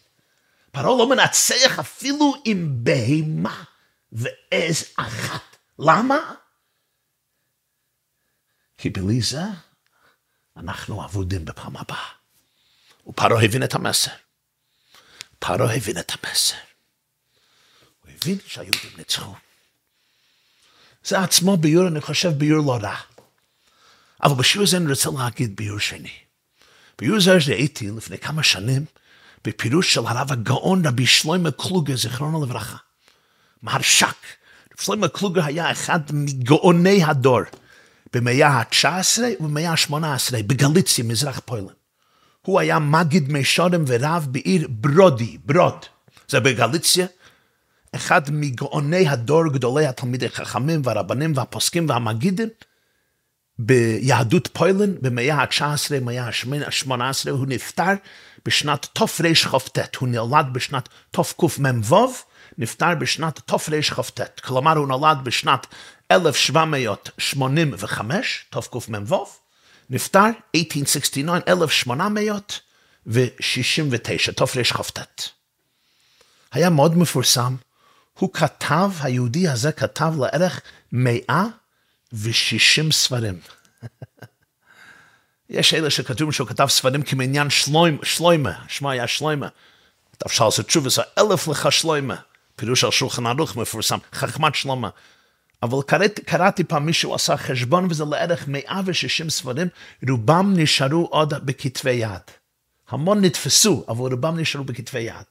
פרעה 0.72 0.98
לא 0.98 1.08
מנצח 1.08 1.78
אפילו 1.80 2.34
עם 2.44 2.84
בהמה 2.84 3.64
ועז 4.12 4.84
אחת. 4.96 5.56
למה? 5.78 6.34
כי 8.78 8.90
בלי 8.90 9.20
זה 9.20 9.42
אנחנו 10.56 11.04
אבודים 11.04 11.44
בפעם 11.44 11.76
הבאה. 11.76 12.08
ופרעה 13.06 13.44
הבין 13.44 13.64
את 13.64 13.74
המסר. 13.74 14.10
פרעה 15.38 15.76
הבין 15.76 15.98
את 15.98 16.12
המסר. 16.12 16.56
הוא 18.00 18.12
הבין 18.12 18.38
שהיהודים 18.46 18.90
ניצחו. 18.96 19.34
זה 21.04 21.20
עצמו 21.20 21.56
ביור, 21.56 21.88
אני 21.88 22.00
חושב, 22.00 22.28
ביור 22.28 22.66
לא 22.66 22.78
רע. 22.82 22.94
אבל 24.22 24.34
בשיעור 24.34 24.66
הזה 24.66 24.76
אני 24.76 24.90
רוצה 24.90 25.10
להגיד 25.18 25.56
ביור 25.56 25.78
שני. 25.78 26.10
ביור 26.98 27.20
זה 27.20 27.38
ראיתי 27.48 27.90
לפני 27.96 28.18
כמה 28.18 28.42
שנים 28.42 28.84
בפירוש 29.44 29.94
של 29.94 30.06
הרב 30.06 30.32
הגאון 30.32 30.86
רבי 30.86 31.06
שלמה 31.06 31.50
קלוגר, 31.50 31.96
זיכרונו 31.96 32.44
לברכה. 32.44 32.76
מהרש"ק. 33.62 34.16
שלמה 34.80 35.08
קלוגר 35.08 35.44
היה 35.44 35.72
אחד 35.72 36.00
מגאוני 36.12 37.04
הדור 37.04 37.40
במאה 38.12 38.48
ה-19 38.48 39.20
ובמאה 39.40 39.70
ה-18 39.70 40.42
בגליציה, 40.46 41.04
מזרח 41.04 41.40
פולין. 41.44 41.66
הוא 42.42 42.60
היה 42.60 42.78
מגיד 42.78 43.32
מישורים 43.32 43.84
ורב 43.86 44.26
בעיר 44.30 44.68
ברודי, 44.70 45.38
ברוד, 45.44 45.84
זה 46.28 46.40
בגליציה, 46.40 47.06
אחד 47.94 48.30
מגאוני 48.30 49.08
הדור, 49.08 49.48
גדולי 49.48 49.86
התלמידי 49.86 50.28
חכמים 50.28 50.82
והרבנים 50.84 51.32
והפוסקים 51.36 51.88
והמגידים, 51.88 52.48
ביהדות 53.58 54.48
פוילן 54.52 54.94
במאה 55.00 55.34
ה-19, 55.34 56.00
מאה 56.00 56.24
ה-18, 56.24 57.30
הוא 57.30 57.46
נפטר 57.48 57.92
בשנת 58.46 58.86
תרכ"ט, 58.92 59.96
הוא 59.96 60.08
נולד 60.08 60.46
בשנת 60.52 60.88
תקמ"ו, 61.10 62.12
נפטר 62.58 62.94
בשנת 62.94 63.40
תרכ"ט, 63.46 64.40
כלומר 64.40 64.76
הוא 64.76 64.88
נולד 64.88 65.18
בשנת 65.24 65.66
1785, 66.10 68.46
תקמ"ו, 68.50 69.26
נפטר 69.90 70.26
1869, 70.56 71.38
1869, 71.48 74.32
תרכ"ט. 74.32 74.98
היה 76.52 76.70
מאוד 76.70 76.98
מפורסם, 76.98 77.54
הוא 78.18 78.32
כתב, 78.32 78.90
היהודי 79.00 79.48
הזה 79.48 79.72
כתב 79.72 80.12
לערך 80.18 80.60
מאה 80.92 81.44
ושישים 82.12 82.92
ספרים. 82.92 83.40
יש 85.50 85.74
אלה 85.74 85.90
שכתובים 85.90 86.32
שהוא 86.32 86.48
כתב 86.48 86.66
ספרים 86.66 87.02
כמעניין 87.02 87.50
שלוימה, 88.02 88.52
שמו 88.68 88.90
היה 88.90 89.06
שלוימה. 89.06 89.48
כתב 90.12 90.28
שלושה 90.28 90.62
תשובס, 90.62 90.98
אלף 91.18 91.48
לך 91.48 91.72
שלוימה. 91.72 92.16
פירוש 92.56 92.84
על 92.84 92.90
שולחן 92.90 93.26
ערוך 93.26 93.56
מפורסם, 93.56 93.98
חכמת 94.12 94.54
שלמה. 94.54 94.88
אבל 95.62 95.78
קראתי, 95.86 96.22
קראתי 96.22 96.64
פעם 96.64 96.86
מישהו 96.86 97.14
עשה 97.14 97.36
חשבון 97.36 97.86
וזה 97.90 98.04
לערך 98.04 98.48
160 98.48 99.30
ספרים, 99.30 99.68
רובם 100.08 100.52
נשארו 100.56 101.06
עוד 101.10 101.46
בכתבי 101.46 101.90
יד. 101.90 102.20
המון 102.88 103.24
נתפסו, 103.24 103.84
אבל 103.88 104.12
רובם 104.12 104.38
נשארו 104.38 104.64
בכתבי 104.64 105.00
יד. 105.00 105.26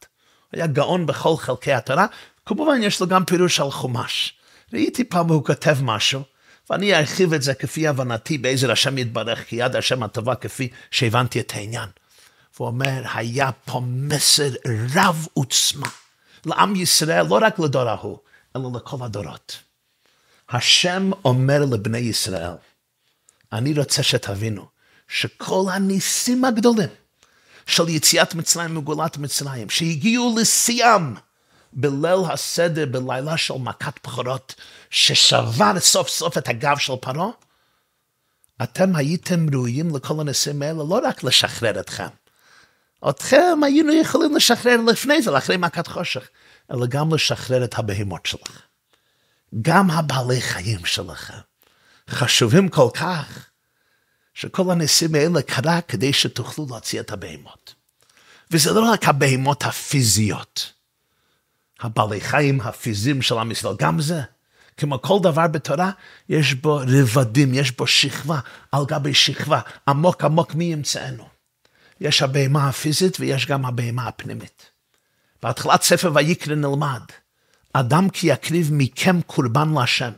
היה 0.51 0.67
גאון 0.67 1.05
בכל 1.05 1.37
חלקי 1.37 1.73
התורה, 1.73 2.05
כמובן 2.45 2.79
יש 2.83 3.01
לו 3.01 3.07
גם 3.07 3.25
פירוש 3.25 3.59
על 3.59 3.71
חומש. 3.71 4.33
ראיתי 4.73 5.03
פעם 5.03 5.27
הוא 5.27 5.45
כותב 5.45 5.77
משהו, 5.81 6.21
ואני 6.69 6.95
ארחיב 6.95 7.33
את 7.33 7.41
זה 7.41 7.53
כפי 7.53 7.87
הבנתי 7.87 8.37
בעזר 8.37 8.71
השם 8.71 8.97
יתברך, 8.97 9.47
כי 9.47 9.55
יד 9.55 9.75
השם 9.75 10.03
הטובה 10.03 10.35
כפי 10.35 10.69
שהבנתי 10.91 11.39
את 11.39 11.51
העניין. 11.55 11.89
והוא 12.55 12.67
אומר, 12.67 13.03
היה 13.13 13.51
פה 13.51 13.81
מסר 13.85 14.49
רב 14.95 15.27
עוצמה 15.33 15.87
לעם 16.45 16.75
ישראל, 16.75 17.25
לא 17.25 17.39
רק 17.41 17.59
לדור 17.59 17.89
ההוא, 17.89 18.17
אלא 18.55 18.69
לכל 18.75 18.97
הדורות. 19.01 19.57
השם 20.49 21.11
אומר 21.25 21.65
לבני 21.65 21.97
ישראל, 21.97 22.51
אני 23.53 23.73
רוצה 23.73 24.03
שתבינו 24.03 24.65
שכל 25.07 25.65
הניסים 25.71 26.45
הגדולים 26.45 26.89
של 27.65 27.89
יציאת 27.89 28.35
מצרים 28.35 28.75
מגולת 28.75 29.17
מצרים, 29.17 29.69
שהגיעו 29.69 30.35
לשיאם 30.41 31.15
בליל 31.73 32.31
הסדר, 32.31 32.85
בלילה 32.85 33.37
של 33.37 33.53
מכת 33.53 33.93
בכורות, 34.03 34.55
ששבר 34.89 35.79
סוף 35.79 36.09
סוף 36.09 36.37
את 36.37 36.47
הגב 36.47 36.77
של 36.77 36.93
פרעה, 37.01 37.29
אתם 38.63 38.95
הייתם 38.95 39.45
ראויים 39.53 39.95
לכל 39.95 40.19
הניסים 40.19 40.61
האלה 40.61 40.83
לא 40.83 40.99
רק 41.03 41.23
לשחרר 41.23 41.79
אתכם, 41.79 42.07
אתכם 43.09 43.59
היינו 43.63 43.93
יכולים 43.93 44.35
לשחרר 44.35 44.77
לפני 44.87 45.21
זה, 45.21 45.37
אחרי 45.37 45.57
מכת 45.57 45.87
חושך, 45.87 46.29
אלא 46.71 46.85
גם 46.85 47.13
לשחרר 47.13 47.63
את 47.63 47.79
הבהמות 47.79 48.25
שלכם. 48.25 48.59
גם 49.61 49.91
הבעלי 49.91 50.41
חיים 50.41 50.85
שלכם 50.85 51.33
חשובים 52.09 52.69
כל 52.69 52.89
כך, 52.93 53.45
שכל 54.33 54.71
הניסים 54.71 55.15
האלה 55.15 55.41
קרה 55.41 55.81
כדי 55.81 56.13
שתוכלו 56.13 56.65
להוציא 56.69 56.99
את 56.99 57.11
הבהמות. 57.11 57.75
וזה 58.51 58.71
לא 58.71 58.91
רק 58.91 59.07
הבהמות 59.07 59.63
הפיזיות, 59.63 60.73
הבעלי 61.81 62.21
חיים 62.21 62.61
הפיזיים 62.61 63.21
של 63.21 63.37
עם 63.37 63.51
ישראל, 63.51 63.75
גם 63.79 64.01
זה. 64.01 64.21
כמו 64.77 65.01
כל 65.01 65.19
דבר 65.21 65.47
בתורה, 65.47 65.91
יש 66.29 66.53
בו 66.53 66.79
רבדים, 66.87 67.53
יש 67.53 67.71
בו 67.71 67.87
שכבה 67.87 68.39
על 68.71 68.85
גבי 68.85 69.13
שכבה, 69.13 69.59
עמוק 69.87 70.23
עמוק 70.23 70.55
מי 70.55 70.63
ימצאנו. 70.63 71.27
יש 72.01 72.21
הבהמה 72.21 72.69
הפיזית 72.69 73.19
ויש 73.19 73.45
גם 73.45 73.65
הבהמה 73.65 74.07
הפנימית. 74.07 74.71
בהתחלת 75.43 75.81
ספר 75.81 76.11
ויקרא 76.15 76.55
נלמד, 76.55 77.01
אדם 77.73 78.09
כי 78.09 78.27
יקריב 78.27 78.69
מכם 78.73 79.21
קורבן 79.21 79.73
להשם. 79.73 80.11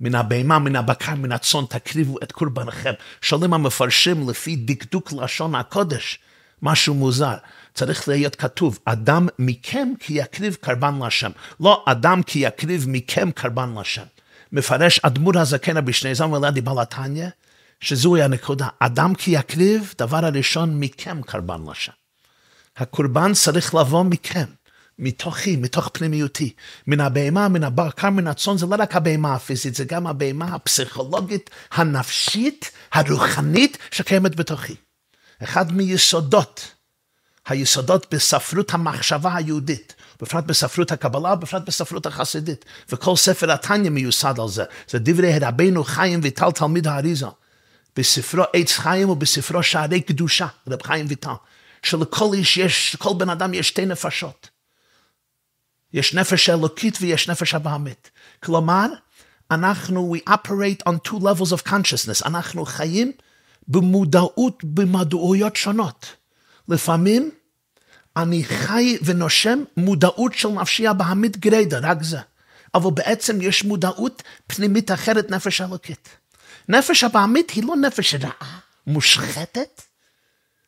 מן 0.00 0.14
הבהמה, 0.14 0.58
מן 0.58 0.76
הבקר, 0.76 1.14
מן 1.14 1.32
הצאן, 1.32 1.64
תקריבו 1.68 2.18
את 2.22 2.32
קורבנכם. 2.32 2.92
שואלים 3.20 3.54
המפרשים 3.54 4.28
לפי 4.30 4.56
דקדוק 4.56 5.12
לשון 5.12 5.54
הקודש, 5.54 6.18
משהו 6.62 6.94
מוזר. 6.94 7.36
צריך 7.74 8.08
להיות 8.08 8.36
כתוב, 8.36 8.78
אדם 8.84 9.28
מכם 9.38 9.88
כי 10.00 10.14
יקריב 10.14 10.56
קרבן 10.60 10.98
להשם. 11.02 11.30
לא 11.60 11.84
אדם 11.86 12.22
כי 12.22 12.38
יקריב 12.38 12.84
מכם 12.88 13.30
קרבן 13.30 13.74
להשם. 13.76 14.04
מפרש 14.52 14.98
אדמו"ר 15.02 15.38
הזקן 15.38 15.76
רבי 15.76 15.92
שניזם 15.92 16.32
ולדי 16.32 16.60
בעל 16.60 16.78
התניא, 16.78 17.28
שזוהי 17.80 18.22
הנקודה. 18.22 18.68
אדם 18.78 19.14
כי 19.14 19.30
יקריב, 19.30 19.94
דבר 19.98 20.24
הראשון, 20.24 20.80
מכם 20.80 21.22
קרבן 21.22 21.62
להשם. 21.66 21.92
הקורבן 22.76 23.32
צריך 23.32 23.74
לבוא 23.74 24.02
מכם. 24.02 24.44
מתוכי, 24.98 25.56
מתוך 25.56 25.90
פנימיותי. 25.92 26.52
מן 26.86 27.00
הבהמה, 27.00 27.48
מן 27.48 27.64
הבקר, 27.64 28.10
מן 28.10 28.26
הצאן, 28.26 28.58
זה 28.58 28.66
לא 28.66 28.76
רק 28.78 28.96
הבהמה 28.96 29.34
הפיזית, 29.34 29.74
זה 29.74 29.84
גם 29.84 30.06
הבהמה 30.06 30.54
הפסיכולוגית, 30.54 31.50
הנפשית, 31.72 32.70
הרוחנית, 32.92 33.78
שקיימת 33.90 34.36
בתוכי. 34.36 34.74
אחד 35.42 35.72
מיסודות, 35.72 36.73
היסודות 37.48 38.14
בספרות 38.14 38.74
המחשבה 38.74 39.34
היהודית, 39.36 39.94
בפרט 40.22 40.44
בספרות 40.44 40.92
הקבלה, 40.92 41.32
ובפרט 41.32 41.62
בספרות 41.66 42.06
החסידית. 42.06 42.64
וכל 42.92 43.16
ספר 43.16 43.52
התניא 43.52 43.90
מיוסד 43.90 44.34
על 44.40 44.48
זה. 44.48 44.64
זה 44.88 44.98
דברי 44.98 45.38
רבינו 45.38 45.84
חיים 45.84 46.20
ויטל 46.22 46.50
תלמיד 46.50 46.86
האריזה. 46.86 47.26
בספרו 47.96 48.42
עץ 48.52 48.72
חיים 48.72 49.10
ובספרו 49.10 49.62
שערי 49.62 50.00
קדושה, 50.00 50.46
רב 50.68 50.82
חיים 50.82 51.06
ויטל. 51.08 51.34
שלכל 51.82 52.30
איש 52.34 52.56
יש, 52.56 52.94
לכל 52.94 53.14
בן 53.18 53.28
אדם 53.28 53.54
יש 53.54 53.68
שתי 53.68 53.86
נפשות. 53.86 54.48
יש 55.92 56.14
נפש 56.14 56.50
אלוקית 56.50 56.98
ויש 57.00 57.28
נפש 57.28 57.54
הבהמית. 57.54 58.10
כלומר, 58.42 58.86
אנחנו, 59.50 60.14
we 60.16 60.30
operate 60.30 60.88
on 60.88 61.08
two 61.08 61.20
levels 61.20 61.52
of 61.52 61.68
consciousness. 61.68 62.26
אנחנו 62.26 62.64
חיים 62.64 63.12
במודעות, 63.68 64.64
במדעויות 64.64 65.56
שונות. 65.56 66.23
לפעמים 66.68 67.30
אני 68.16 68.44
חי 68.44 68.98
ונושם 69.04 69.64
מודעות 69.76 70.34
של 70.34 70.48
נפשי 70.48 70.86
הבהמית 70.86 71.36
גרידא, 71.36 71.78
רק 71.82 72.02
זה. 72.02 72.18
אבל 72.74 72.90
בעצם 72.90 73.38
יש 73.42 73.64
מודעות 73.64 74.22
פנימית 74.46 74.90
אחרת, 74.90 75.30
נפש 75.30 75.60
אלוקית. 75.60 76.08
נפש 76.68 77.04
הבהמית 77.04 77.50
היא 77.50 77.64
לא 77.64 77.76
נפש 77.76 78.14
רעה, 78.14 78.58
מושחתת, 78.86 79.82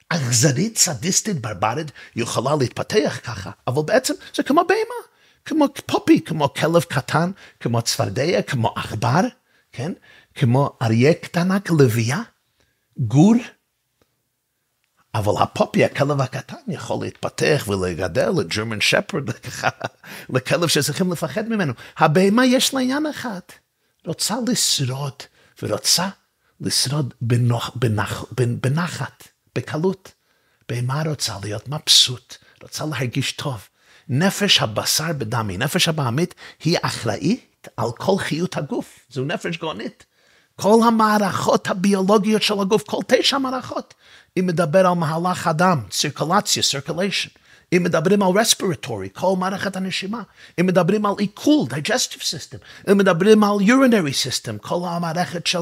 אכזרית, 0.09 0.79
סדיסטית, 0.79 1.41
ברברית, 1.41 1.91
יכולה 2.17 2.57
להתפתח 2.61 3.19
ככה, 3.25 3.51
אבל 3.67 3.83
בעצם 3.87 4.15
זה 4.35 4.43
כמו 4.43 4.63
בהמה. 4.69 5.17
כמו 5.45 5.67
פופי, 5.87 6.21
כמו 6.21 6.55
כלב 6.55 6.83
קטן, 6.83 7.31
כמו 7.61 7.83
צפרדע, 7.83 8.43
כמו 8.43 8.73
עכבר, 8.77 9.21
כן? 9.73 9.93
כמו 10.35 10.77
אריה 10.83 11.15
קטנה, 11.15 11.61
כלבייה, 11.61 12.23
גור. 12.99 13.35
אבל 15.19 15.43
הפופי, 15.43 15.85
הכלב 15.85 16.21
הקטן, 16.21 16.57
יכול 16.69 17.05
להתפתח 17.05 17.65
ולגדל 17.69 18.31
לג'רמן 18.39 18.81
שפרד, 18.81 19.31
לכלב 20.35 20.69
שצריכים 20.69 21.13
לפחד 21.13 21.49
ממנו. 21.49 21.73
הבהמה 21.99 22.47
יש 22.47 22.75
לה 22.75 22.81
עניין 22.81 23.07
אחד, 23.07 23.41
רוצה 24.07 24.35
לשרוד, 24.49 25.13
ורוצה 25.63 26.09
לשרוד 26.61 27.15
בנוח, 27.21 27.71
בנח, 27.75 28.25
בנחת, 28.33 29.29
בקלות. 29.55 30.13
בהמה 30.69 31.03
רוצה 31.09 31.35
להיות 31.43 31.69
מבסוט, 31.69 32.35
רוצה 32.63 32.85
להרגיש 32.85 33.33
טוב. 33.33 33.69
נפש 34.09 34.63
הבשר 34.63 35.13
בדמי, 35.13 35.59
נפש 35.59 35.89
הבעמית, 35.89 36.35
היא 36.65 36.79
אחראית 36.83 37.69
על 37.77 37.89
כל 37.99 38.19
חיות 38.19 38.57
הגוף. 38.57 38.99
זו 39.11 39.25
נפש 39.25 39.57
גאונית. 39.57 40.07
כל 40.57 40.79
המערכות 40.87 41.67
הביולוגיות 41.67 42.43
של 42.43 42.61
הגוף, 42.61 42.83
כל 42.83 42.99
תשע 43.07 43.39
מערכות. 43.39 43.95
אם 44.38 44.46
מדבר 44.46 44.87
על 44.87 44.92
מהלך 44.92 45.46
הדם, 45.46 45.83
סירקולציה, 45.90 46.62
circulation. 46.62 47.38
אם 47.72 47.83
מדברים 47.83 48.22
על 48.22 48.29
רספירטורי, 48.38 49.09
כל 49.12 49.35
מערכת 49.38 49.77
הנשימה. 49.77 50.22
אם 50.61 50.66
מדברים 50.66 51.07
על 51.07 51.12
עיכול, 51.18 51.66
digestive 51.70 52.20
system. 52.20 52.90
אם 52.92 52.99
מדברים 52.99 53.44
על 53.44 53.57
urinary 53.61 54.12
system, 54.27 54.59
כל 54.59 54.81
המערכת 54.85 55.46
של 55.46 55.59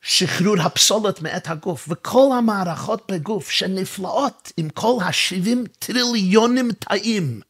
שחרור 0.00 0.60
הפסולת 0.60 1.22
מאת 1.22 1.48
הגוף, 1.48 1.88
וכל 1.90 2.28
המערכות 2.38 3.10
בגוף 3.12 3.50
שנפלאות 3.50 4.52
עם 4.56 4.68
כל 4.68 4.98
השבעים 5.04 5.64
טריליונים 5.78 6.72
תאים 6.72 7.40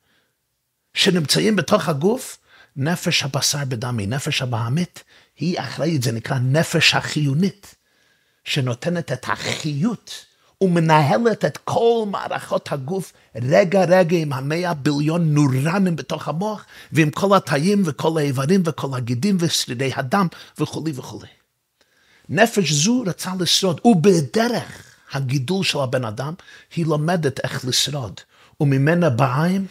שנמצאים 0.94 1.56
בתוך 1.56 1.88
הגוף, 1.88 2.38
נפש 2.76 3.22
הבשר 3.22 3.64
בדמי, 3.68 4.06
נפש 4.06 4.42
הבהמית, 4.42 5.04
היא 5.36 5.60
אחראית, 5.60 6.02
זה 6.02 6.12
נקרא 6.12 6.38
נפש 6.38 6.94
החיונית, 6.94 7.74
שנותנת 8.48 9.12
את 9.12 9.24
החיות 9.28 10.24
ומנהלת 10.60 11.44
את 11.44 11.58
כל 11.64 12.04
מערכות 12.10 12.72
הגוף 12.72 13.12
רגע 13.42 13.84
רגע 13.84 14.16
עם 14.16 14.32
המאה 14.32 14.74
ביליון 14.74 15.34
נורנים 15.34 15.96
בתוך 15.96 16.28
המוח 16.28 16.64
ועם 16.92 17.10
כל 17.10 17.36
התאים 17.36 17.82
וכל 17.86 18.18
האיברים 18.18 18.62
וכל 18.64 18.96
הגידים 18.96 19.36
ושרידי 19.40 19.90
הדם 19.94 20.26
וכולי 20.58 20.92
וכולי. 20.94 21.28
נפש 22.28 22.72
זו 22.72 23.02
רצה 23.06 23.30
לשרוד, 23.40 23.80
ובדרך 23.84 24.94
הגידול 25.12 25.64
של 25.64 25.78
הבן 25.78 26.04
אדם 26.04 26.34
היא 26.76 26.86
לומדת 26.86 27.40
איך 27.40 27.64
לשרוד, 27.64 28.20
וממנה 28.60 29.10
באים 29.10 29.66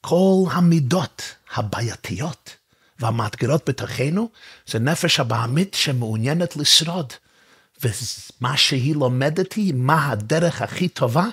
כל 0.00 0.44
המידות 0.50 1.22
הבעייתיות 1.54 2.56
והמאתגרות 3.00 3.68
בתוכנו, 3.68 4.28
זה 4.66 4.78
נפש 4.78 5.20
הבעמית 5.20 5.74
שמעוניינת 5.74 6.56
לשרוד. 6.56 7.12
ומה 7.82 8.56
שהיא 8.56 8.94
לומדת 8.94 9.52
היא 9.52 9.74
מה 9.74 10.10
הדרך 10.10 10.62
הכי 10.62 10.88
טובה 10.88 11.26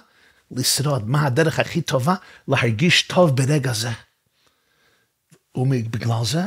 לשרוד, 0.51 1.09
מה 1.09 1.25
הדרך 1.25 1.59
הכי 1.59 1.81
טובה 1.81 2.15
להרגיש 2.47 3.01
טוב 3.01 3.35
ברגע 3.35 3.73
זה. 3.73 3.91
ובגלל 5.55 6.25
זה 6.25 6.43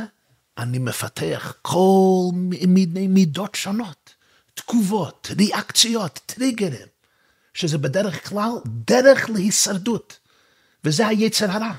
אני 0.57 0.79
מפתח 0.79 1.53
כל 1.61 2.29
מיני 2.33 3.07
מידות 3.07 3.55
שונות, 3.55 4.13
תגובות, 4.53 5.27
ריאקציות, 5.37 6.19
טריגרים, 6.25 6.87
שזה 7.53 7.77
בדרך 7.77 8.29
כלל 8.29 8.51
דרך 8.65 9.29
להישרדות, 9.29 10.19
וזה 10.83 11.07
היצר 11.07 11.51
הרע. 11.51 11.73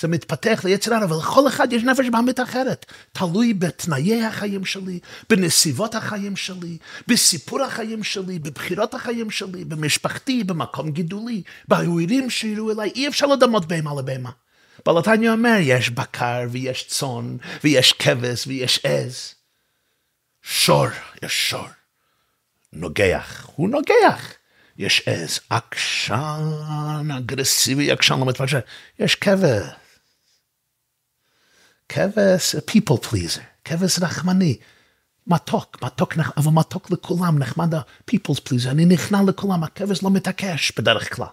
זה 0.00 0.08
מתפתח 0.08 0.60
ליצר 0.64 0.94
הרע, 0.94 1.16
ולכל 1.16 1.48
אחד 1.48 1.72
יש 1.72 1.82
נפש 1.82 2.06
בהמית 2.12 2.40
אחרת. 2.40 2.86
תלוי 3.12 3.54
בתנאי 3.54 4.24
החיים 4.24 4.64
שלי, 4.64 4.98
בנסיבות 5.30 5.94
החיים 5.94 6.36
שלי, 6.36 6.78
בסיפור 7.06 7.62
החיים 7.62 8.04
שלי, 8.04 8.38
בבחירות 8.38 8.94
החיים 8.94 9.30
שלי, 9.30 9.64
במשפחתי, 9.64 10.44
במקום 10.44 10.90
גידולי, 10.90 11.42
באירועים 11.68 12.30
שאירעו 12.30 12.70
אליי, 12.70 12.90
אי 12.94 13.08
אפשר 13.08 13.26
לדמות 13.26 13.66
בהמה 13.66 13.90
לבהמה. 13.98 14.30
בעל 14.86 15.03
התניא 15.03 15.32
אומר, 15.32 15.56
יש 15.60 15.90
בקר 15.90 16.46
ויש 16.50 16.86
צאן 16.86 17.36
ויש 17.64 17.92
כבש 17.92 18.46
ויש 18.46 18.80
עז. 18.84 19.34
שור, 20.42 20.86
יש 21.22 21.50
שור. 21.50 21.66
נוגח, 22.72 23.50
הוא 23.56 23.68
נוגח. 23.68 24.32
יש 24.78 25.02
עז, 25.06 25.40
עקשן 25.50 27.08
אגרסיבי, 27.18 27.90
עקשן 27.90 28.20
לא 28.20 28.26
מתפשר. 28.26 28.58
יש 28.98 29.14
כבש. 29.14 29.87
כבש, 31.88 32.54
people 32.54 33.06
pleaser, 33.06 33.40
כבש 33.64 33.98
רחמני. 33.98 34.56
מתוק, 35.26 35.82
מתוק, 35.82 36.14
אבל 36.36 36.52
מתוק 36.52 36.90
לכולם, 36.90 37.38
נחמד 37.38 37.74
ה-people's 37.74 38.40
pleaser, 38.48 38.70
אני 38.70 38.84
נכנע 38.84 39.22
לכולם, 39.22 39.64
הכבש 39.64 40.02
לא 40.02 40.10
מתעקש 40.10 40.72
בדרך 40.78 41.16
כלל. 41.16 41.26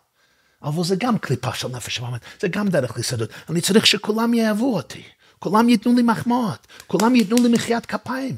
אבל 0.64 0.84
זה 0.84 0.96
גם 0.96 1.18
קליפה 1.18 1.54
של 1.54 1.68
נפש 1.68 2.00
המוות, 2.00 2.22
זה 2.42 2.48
גם 2.48 2.68
דרך 2.68 2.98
להסתדרות. 2.98 3.30
אני 3.50 3.62
צריך 3.62 3.88
שכולם 3.88 4.34
יאהבו 4.34 4.76
אותי, 4.76 5.04
כולם 5.40 5.70
ייתנו 5.70 5.96
לי 5.96 6.02
מחמאות, 6.02 6.68
כולם 6.88 7.16
ייתנו 7.16 7.38
לי 7.44 7.50
מחיית 7.50 7.86
כפיים. 7.86 8.36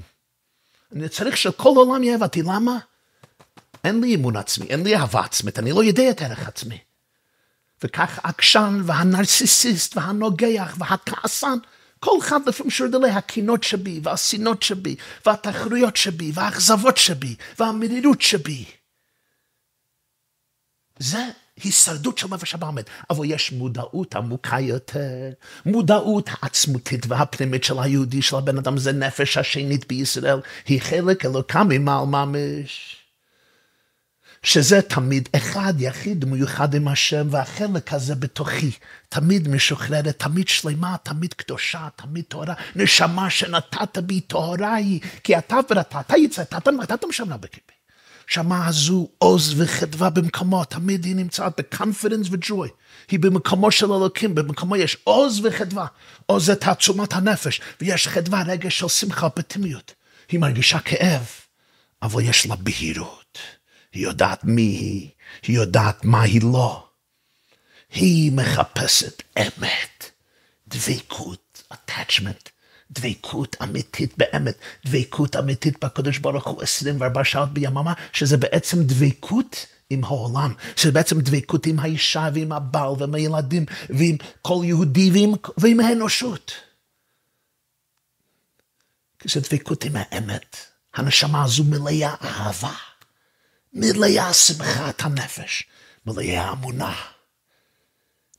אני 0.95 1.09
צריך 1.09 1.37
שכל 1.37 1.73
העולם 1.75 2.03
יאהב 2.03 2.23
אותי, 2.23 2.41
למה? 2.41 2.77
אין 3.83 4.01
לי 4.01 4.15
אמון 4.15 4.35
עצמי, 4.35 4.65
אין 4.65 4.83
לי 4.83 4.95
אהבה 4.95 5.21
עצמית, 5.21 5.59
אני 5.59 5.71
לא 5.71 5.83
יודע 5.83 6.09
את 6.09 6.21
ערך 6.21 6.47
עצמי. 6.47 6.77
וכך 7.83 8.19
עקשן 8.23 8.81
והנרסיסיסט 8.85 9.97
והנוגח 9.97 10.75
והכעסן, 10.79 11.57
כל 11.99 12.11
אחד 12.19 12.39
לפעמים 12.47 12.71
שורדלי 12.71 13.09
הקינות 13.09 13.63
שבי, 13.63 13.99
והשנאות 14.03 14.63
שבי, 14.63 14.95
והתחרויות 15.25 15.95
שבי, 15.95 16.31
והאכזבות 16.33 16.97
שבי, 16.97 17.35
והמרירות 17.59 18.21
שבי. 18.21 18.65
זה 20.99 21.25
הישרדות 21.63 22.17
של 22.17 22.27
נפש 22.27 22.53
הבאמת, 22.53 22.89
אבל 23.09 23.25
יש 23.25 23.51
מודעות 23.51 24.15
עמוקה 24.15 24.59
יותר, 24.59 25.29
מודעות 25.65 26.29
העצמותית 26.31 27.05
והפנימית 27.07 27.63
של 27.63 27.79
היהודי, 27.79 28.21
של 28.21 28.35
הבן 28.35 28.57
אדם, 28.57 28.77
זה 28.77 28.91
נפש 28.91 29.37
השנית 29.37 29.87
בישראל, 29.87 30.39
היא 30.67 30.81
חלק 30.81 31.25
אלוקה 31.25 31.63
ממעל 31.63 32.05
ממש. 32.05 32.97
שזה 34.43 34.81
תמיד 34.81 35.29
אחד, 35.35 35.73
יחיד, 35.79 36.25
מיוחד 36.25 36.73
עם 36.73 36.87
השם, 36.87 37.27
והחלק 37.31 37.93
הזה 37.93 38.15
בתוכי, 38.15 38.71
תמיד 39.09 39.47
משוחררת, 39.47 40.19
תמיד 40.19 40.47
שלמה, 40.47 40.95
תמיד 41.03 41.33
קדושה, 41.33 41.87
תמיד 41.95 42.23
טהורה, 42.27 42.53
נשמה 42.75 43.29
שנתת 43.29 43.97
בי 43.97 44.19
טהורה 44.19 44.75
היא, 44.75 44.99
כי 45.23 45.37
אתה 45.37 45.55
ורתה, 45.69 45.99
אתה 45.99 46.17
יצאת, 46.17 46.53
אתה 46.53 46.71
נתת 46.71 47.05
משנה 47.05 47.37
בכיפי. 47.37 47.77
שמה 48.27 48.67
הזו 48.67 49.09
עוז 49.17 49.53
וחדווה 49.61 50.09
במקומו, 50.09 50.65
תמיד 50.65 51.05
היא 51.05 51.15
נמצאת 51.15 51.53
בקונפידנס 51.57 52.27
וג'וי. 52.31 52.69
היא 53.11 53.19
במקומו 53.19 53.71
של 53.71 53.93
אלוקים, 53.93 54.35
במקומו 54.35 54.75
יש 54.75 54.97
עוז 55.03 55.45
וחדווה. 55.45 55.85
עוז 56.25 56.45
זה 56.45 56.55
תעצומת 56.55 57.13
הנפש, 57.13 57.61
ויש 57.81 58.07
חדווה, 58.07 58.43
רגש 58.43 58.79
של 58.79 58.87
שמחה 58.87 59.27
ופטימיות. 59.27 59.93
היא 60.29 60.39
מרגישה 60.39 60.79
כאב, 60.79 61.25
אבל 62.01 62.21
יש 62.23 62.45
לה 62.45 62.55
בהירות. 62.55 63.26
היא 63.91 64.03
יודעת 64.03 64.43
מי 64.43 64.61
היא, 64.61 65.09
היא 65.43 65.55
יודעת 65.55 66.05
מה 66.05 66.21
היא 66.21 66.41
לא. 66.43 66.87
היא 67.91 68.31
מחפשת 68.31 69.23
אמת, 69.39 70.11
דבקות, 70.67 71.63
attachment, 71.73 72.49
דבקות 72.91 73.55
אמיתית 73.63 74.13
באמת, 74.17 74.57
דבקות 74.85 75.35
אמיתית 75.35 75.83
בקדוש 75.85 76.17
ברוך 76.17 76.47
הוא 76.47 76.63
24 76.63 77.23
שעות 77.23 77.53
ביממה, 77.53 77.93
שזה 78.13 78.37
בעצם 78.37 78.83
דבקות 78.83 79.65
עם 79.89 80.03
העולם, 80.03 80.53
שזה 80.75 80.91
בעצם 80.91 81.21
דבקות 81.21 81.65
עם 81.65 81.79
האישה 81.79 82.29
ועם 82.33 82.51
הבעל 82.51 82.93
ועם 82.99 83.15
הילדים 83.15 83.65
ועם 83.89 84.15
כל 84.41 84.61
יהודי 84.63 85.11
ועם, 85.11 85.33
ועם 85.57 85.79
האנושות. 85.79 86.51
כי 89.19 89.29
זה 89.29 89.39
דבקות 89.39 89.83
עם 89.83 89.93
האמת. 89.95 90.57
הנשמה 90.93 91.43
הזו 91.43 91.63
מלאה 91.63 92.15
אהבה. 92.21 92.73
מלאה 93.73 94.33
שמחת 94.33 95.01
הנפש, 95.01 95.63
מלאה 96.05 96.51
אמונה, 96.51 96.95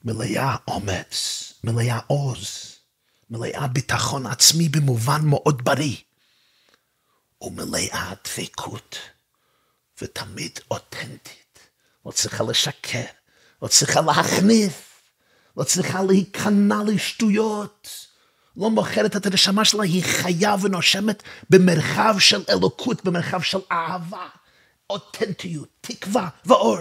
מלאה 0.04 0.56
אומץ, 0.68 1.52
מלאה 1.64 1.98
עוז, 2.06 2.76
מלאה 3.30 3.66
ביטחון 3.66 4.26
עצמי 4.26 4.68
במובן 4.68 5.20
מאוד 5.24 5.64
בריא, 5.64 5.96
ומלאה 7.42 8.12
דבקות, 8.24 8.98
ותמיד 10.02 10.60
אותנטית. 10.70 11.58
לא 12.06 12.10
צריכה 12.10 12.44
לשקר, 12.44 13.04
לא 13.62 13.68
צריכה 13.68 14.00
להחניף, 14.00 15.00
לא 15.56 15.64
צריכה 15.64 16.02
להיכנע 16.02 16.82
לשטויות. 16.86 18.08
לא 18.56 18.70
מוכרת 18.70 19.16
את 19.16 19.26
הנשמה 19.26 19.64
שלה, 19.64 19.82
היא 19.82 20.04
חיה 20.04 20.54
ונושמת 20.62 21.22
במרחב 21.50 22.16
של 22.18 22.44
אלוקות, 22.48 23.04
במרחב 23.04 23.42
של 23.42 23.58
אהבה. 23.72 24.26
אותנטיות, 24.90 25.68
תקווה 25.80 26.28
ואור. 26.44 26.78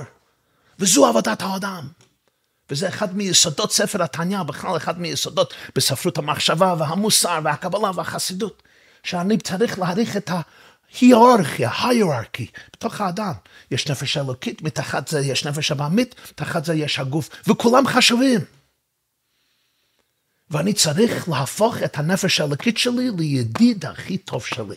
וזו 0.80 1.06
עבודת 1.06 1.42
האדם. 1.42 1.88
וזה 2.70 2.88
אחד 2.88 3.18
מיסודות 3.18 3.72
ספר 3.72 4.04
התניא, 4.04 4.44
בכלל 4.44 4.78
אחד 4.78 5.00
מיסודות 5.00 5.54
בספרות 5.76 6.18
המחשבה 6.18 6.76
והמוסר 6.80 7.40
והקבלה 7.44 7.92
והחסידות, 7.96 8.64
שאני 9.04 9.38
צריך 9.38 9.80
להעריך 9.80 10.18
את 10.18 10.32
ההיררכיה, 10.32 11.72
היררכי, 11.84 12.48
בתוך 12.74 13.02
האדם. 13.02 13.34
יש 13.72 13.88
נפש 13.88 14.18
אלוקית, 14.18 14.62
מתחת 14.62 15.08
זה 15.08 15.20
יש 15.20 15.46
נפש 15.46 15.72
הבעמית, 15.72 16.16
מתחת 16.32 16.66
זה 16.66 16.74
יש 16.74 17.00
הגוף, 17.00 17.30
וכולם 17.48 17.88
חשובים. 17.88 18.40
ואני 20.50 20.74
צריך 20.74 21.30
להפוך 21.30 21.84
את 21.84 21.98
הנפש 21.98 22.40
האלוקית 22.42 22.78
שלי 22.78 23.10
לידיד 23.18 23.86
הכי 23.86 24.18
טוב 24.18 24.46
שלי. 24.46 24.76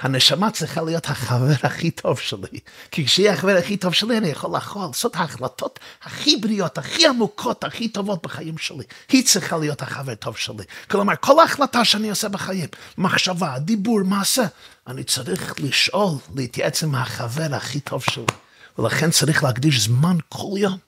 הנשמה 0.00 0.50
צריכה 0.50 0.82
להיות 0.82 1.06
החבר 1.06 1.54
הכי 1.62 1.90
טוב 1.90 2.18
שלי. 2.18 2.60
כי 2.90 3.06
כשיהיה 3.06 3.32
החבר 3.32 3.56
הכי 3.56 3.76
טוב 3.76 3.92
שלי, 3.94 4.18
אני 4.18 4.28
יכול 4.28 4.50
לאכול, 4.54 4.82
לעשות 4.86 5.16
ההחלטות 5.16 5.78
הכי 6.02 6.36
בריאות, 6.36 6.78
הכי 6.78 7.06
עמוקות, 7.06 7.64
הכי 7.64 7.88
טובות 7.88 8.22
בחיים 8.22 8.58
שלי. 8.58 8.84
היא 9.08 9.26
צריכה 9.26 9.56
להיות 9.58 9.82
החבר 9.82 10.14
טוב 10.14 10.36
שלי. 10.36 10.64
כלומר, 10.90 11.14
כל 11.20 11.40
ההחלטה 11.40 11.84
שאני 11.84 12.10
עושה 12.10 12.28
בחיים, 12.28 12.68
מחשבה, 12.98 13.58
דיבור, 13.58 14.02
מעשה, 14.02 14.44
אני 14.86 15.04
צריך 15.04 15.54
לשאול, 15.58 16.14
להתייעץ 16.36 16.82
עם 16.82 16.94
החבר 16.94 17.54
הכי 17.54 17.80
טוב 17.80 18.02
שלי. 18.02 18.24
ולכן 18.78 19.10
צריך 19.10 19.44
להקדיש 19.44 19.80
זמן 19.80 20.16
כל 20.28 20.58
יום 20.58 20.78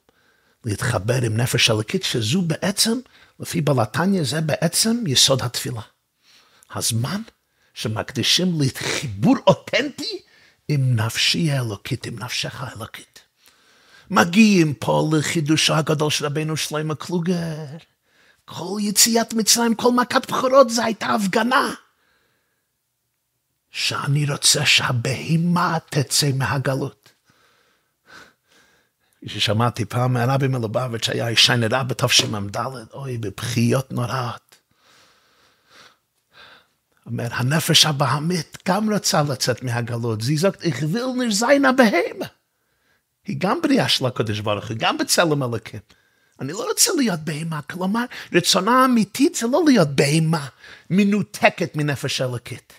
להתחבר 0.64 1.22
עם 1.22 1.36
נפש 1.36 1.70
אלוקית, 1.70 2.02
שזו 2.02 2.42
בעצם, 2.42 2.98
לפי 3.40 3.60
בלתניה, 3.60 4.24
זה 4.24 4.40
בעצם 4.40 5.04
יסוד 5.06 5.42
התפילה. 5.42 5.80
הזמן 6.74 7.20
שמקדישים 7.74 8.60
לחיבור 8.60 9.36
אותנטי 9.46 10.20
עם 10.68 10.96
נפשי 10.96 11.50
האלוקית, 11.50 12.06
עם 12.06 12.18
נפשך 12.18 12.62
האלוקית. 12.62 13.20
מגיעים 14.10 14.74
פה 14.74 15.10
לחידושו 15.12 15.74
הגדול 15.74 16.10
של 16.10 16.26
רבנו 16.26 16.56
שלמה 16.56 16.94
קלוגר. 16.94 17.64
כל 18.44 18.78
יציאת 18.80 19.34
מצרים, 19.34 19.74
כל 19.74 19.92
מכת 19.92 20.30
בכורות, 20.30 20.70
זו 20.70 20.82
הייתה 20.82 21.06
הפגנה. 21.06 21.74
שאני 23.70 24.30
רוצה 24.30 24.66
שהבהימה 24.66 25.78
תצא 25.90 26.30
מהגלות. 26.34 27.12
כששמעתי 29.26 29.84
פעם 29.84 30.12
מהרבי 30.12 30.48
מלובביץ' 30.48 31.08
היה 31.08 31.28
אישה 31.28 31.56
נראה 31.56 31.84
בתשמ"ד, 31.84 32.56
אוי, 32.92 33.18
בבכיות 33.18 33.92
נוראות. 33.92 34.51
אומר, 37.06 37.28
הנפש 37.30 37.86
הבהמית 37.86 38.58
גם 38.68 38.94
רצה 38.94 39.22
לצאת 39.22 39.62
מהגלות. 39.62 40.22
זי 40.22 40.36
זוגת, 40.36 40.62
איך 40.62 40.78
ויל 40.90 41.06
ניר 41.16 41.32
זיין 41.32 41.64
הבהמה. 41.64 42.26
היא 43.26 43.36
גם 43.38 43.62
בריאה 43.62 43.88
של 43.88 44.06
הקדוש 44.06 44.40
ברוך 44.40 44.68
הוא, 44.68 44.76
גם 44.80 44.98
בצלם 44.98 45.42
אלוקים. 45.42 45.80
אני 46.40 46.52
לא 46.52 46.68
רוצה 46.68 46.90
להיות 46.96 47.20
בהמה, 47.20 47.62
כלומר, 47.62 48.04
רצונה 48.32 48.82
האמיתית 48.82 49.34
זה 49.34 49.46
לא 49.46 49.62
להיות 49.66 49.88
בהמה 49.88 50.46
מנותקת 50.90 51.76
מנפש 51.76 52.20
אלוקית. 52.20 52.72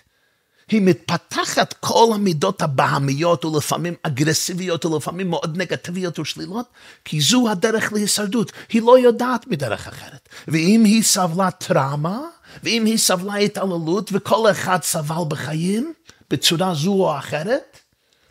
היא 0.68 0.82
מתפתחת 0.82 1.72
כל 1.80 2.10
המידות 2.14 2.62
הבהמיות 2.62 3.44
ולפעמים 3.44 3.94
אגרסיביות 4.02 4.84
ולפעמים 4.84 5.30
מאוד 5.30 5.56
נגטיביות 5.56 6.18
ושלילות, 6.18 6.66
כי 7.04 7.20
זו 7.20 7.50
הדרך 7.50 7.92
להישרדות, 7.92 8.52
היא 8.68 8.82
לא 8.82 8.98
יודעת 8.98 9.46
מדרך 9.46 9.88
אחרת. 9.88 10.28
ואם 10.48 10.82
היא 10.84 11.02
סבלה 11.02 11.50
טראומה, 11.50 12.20
ואם 12.62 12.84
היא 12.84 12.98
סבלה 12.98 13.34
התעללות, 13.34 14.10
וכל 14.12 14.50
אחד 14.50 14.82
סבל 14.82 15.24
בחיים 15.28 15.92
בצורה 16.30 16.74
זו 16.74 16.92
או 16.92 17.18
אחרת, 17.18 17.78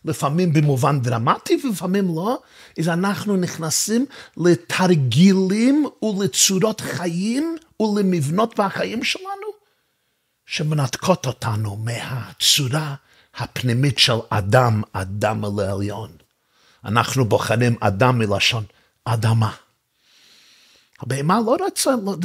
לפעמים 0.06 0.54
במובן 0.54 1.00
דרמטי 1.02 1.62
ולפעמים 1.64 2.16
לא, 2.16 2.40
אז 2.80 2.90
אנחנו 2.90 3.38
נכנסים 3.38 4.06
לתרגילים 4.38 5.86
ולצורות 6.04 6.82
חיים 6.82 7.58
ולמבנות 7.80 8.60
בחיים 8.60 9.04
שלנו 9.04 9.48
שמנתקות 10.46 11.26
אותנו 11.26 11.76
מהצורה 11.76 12.96
הפנימית 13.36 14.00
של 14.00 14.18
אדם, 14.30 14.82
אדם 14.94 15.46
אל 15.46 15.66
העליון. 15.66 16.12
אנחנו 16.86 17.26
בוחרים 17.26 17.76
אדם 17.80 18.20
מלשון 18.20 18.64
אדמה. 19.06 19.52
הבהמה 21.04 21.40
לא 21.46 21.58
רוצה, 21.60 21.92
לא, 22.04 22.16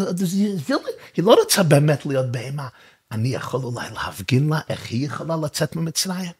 היא 1.17 1.25
לא 1.25 1.35
רוצה 1.43 1.62
באמת 1.62 2.07
להיות 2.07 2.33
בהמה. 2.33 2.69
אני 3.12 3.29
יכול 3.29 3.61
אולי 3.61 3.87
להפגין 3.95 4.49
לה 4.49 4.61
איך 4.69 4.91
היא 4.91 5.07
יכולה 5.07 5.37
לצאת 5.37 5.77
ממצרים. 5.77 6.31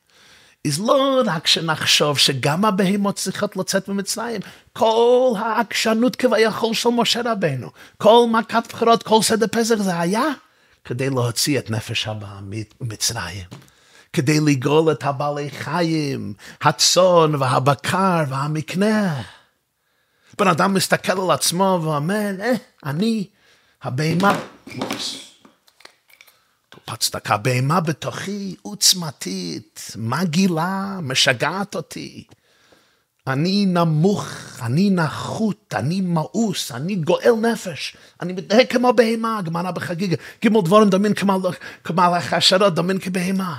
אז 0.67 0.81
לא 0.81 1.23
רק 1.27 1.47
שנחשוב 1.47 2.19
שגם 2.19 2.65
הבהמות 2.65 3.17
צריכות 3.17 3.57
לצאת 3.57 3.89
ממצרים, 3.89 4.41
כל 4.73 5.33
העקשנות 5.39 6.17
כביכול 6.17 6.75
של 6.75 6.89
משה 6.89 7.21
רבנו, 7.25 7.71
כל 7.99 8.27
מכת 8.33 8.63
בחירות, 8.69 9.03
כל 9.03 9.23
סדר 9.23 9.47
פסח 9.53 9.75
זה 9.75 10.01
היה 10.01 10.25
כדי 10.85 11.11
להוציא 11.11 11.59
את 11.59 11.71
נפש 11.71 12.07
הבעמית 12.07 12.75
ממצרים, 12.81 13.45
כדי 14.13 14.41
לגאול 14.41 14.93
את 14.93 15.05
הבעלי 15.05 15.51
חיים, 15.51 16.35
הצאן 16.63 17.35
והבקר 17.35 18.25
והמקנה. 18.29 19.23
בן 20.39 20.49
אדם 20.49 20.75
מסתכל 20.75 21.21
על 21.21 21.31
עצמו 21.31 21.81
ואומר, 21.83 22.31
אה, 22.41 22.53
אני 22.85 23.27
הבהמה. 23.83 24.39
קפצת 26.87 27.27
כבהמה 27.27 27.81
בתוכי 27.81 28.57
עוצמתית, 28.63 29.93
מגעילה, 29.97 30.99
משגעת 31.03 31.75
אותי. 31.75 32.25
אני 33.27 33.67
נמוך, 33.67 34.29
אני 34.63 34.91
נחות, 34.91 35.75
אני 35.77 36.01
מאוס, 36.01 36.73
אני 36.73 36.95
גואל 36.95 37.33
נפש, 37.33 37.97
אני 38.23 38.33
מתנהג 38.33 38.67
כמו 38.67 38.93
בהמה, 38.93 39.41
גמרא 39.45 39.71
בחגיגה, 39.71 40.17
גימל 40.43 40.61
דבורם 40.61 40.91
דמין 40.91 41.15
כמו 41.15 41.41
החשרות, 41.97 42.75
דמין 42.75 42.99
כבהמה. 42.99 43.59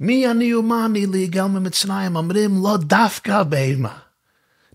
מי 0.00 0.30
אני 0.30 0.54
ומה 0.54 0.86
אני 0.86 1.06
להיגל 1.06 1.44
ממצרים? 1.44 2.16
אומרים 2.16 2.62
לא 2.62 2.76
דווקא 2.76 3.42
בהמה. 3.42 4.05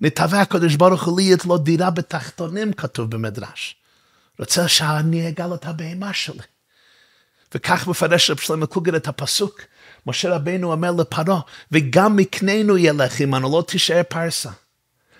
נתהווה 0.01 0.41
הקדוש 0.41 0.75
ברוך 0.75 1.03
הוא 1.03 1.19
לי 1.19 1.33
את 1.33 1.45
לו 1.45 1.57
דירה 1.57 1.89
בתחתונים, 1.89 2.73
כתוב 2.73 3.11
במדרש. 3.11 3.75
רוצה 4.39 4.67
שאני 4.67 5.27
אגל 5.27 5.53
את 5.53 5.65
הבהמה 5.65 6.13
שלי. 6.13 6.43
וכך 7.55 7.87
מפרש 7.87 8.29
רב 8.29 8.37
שלמה 8.37 8.65
קוגר 8.65 8.95
את 8.95 9.07
הפסוק. 9.07 9.61
משה 10.07 10.35
רבנו 10.35 10.71
אומר 10.71 10.91
לפרעה, 10.91 11.39
וגם 11.71 12.15
מקננו 12.15 12.77
ילך 12.77 13.19
עמנו, 13.19 13.57
לא 13.57 13.63
תישאר 13.67 14.01
פרסה. 14.09 14.49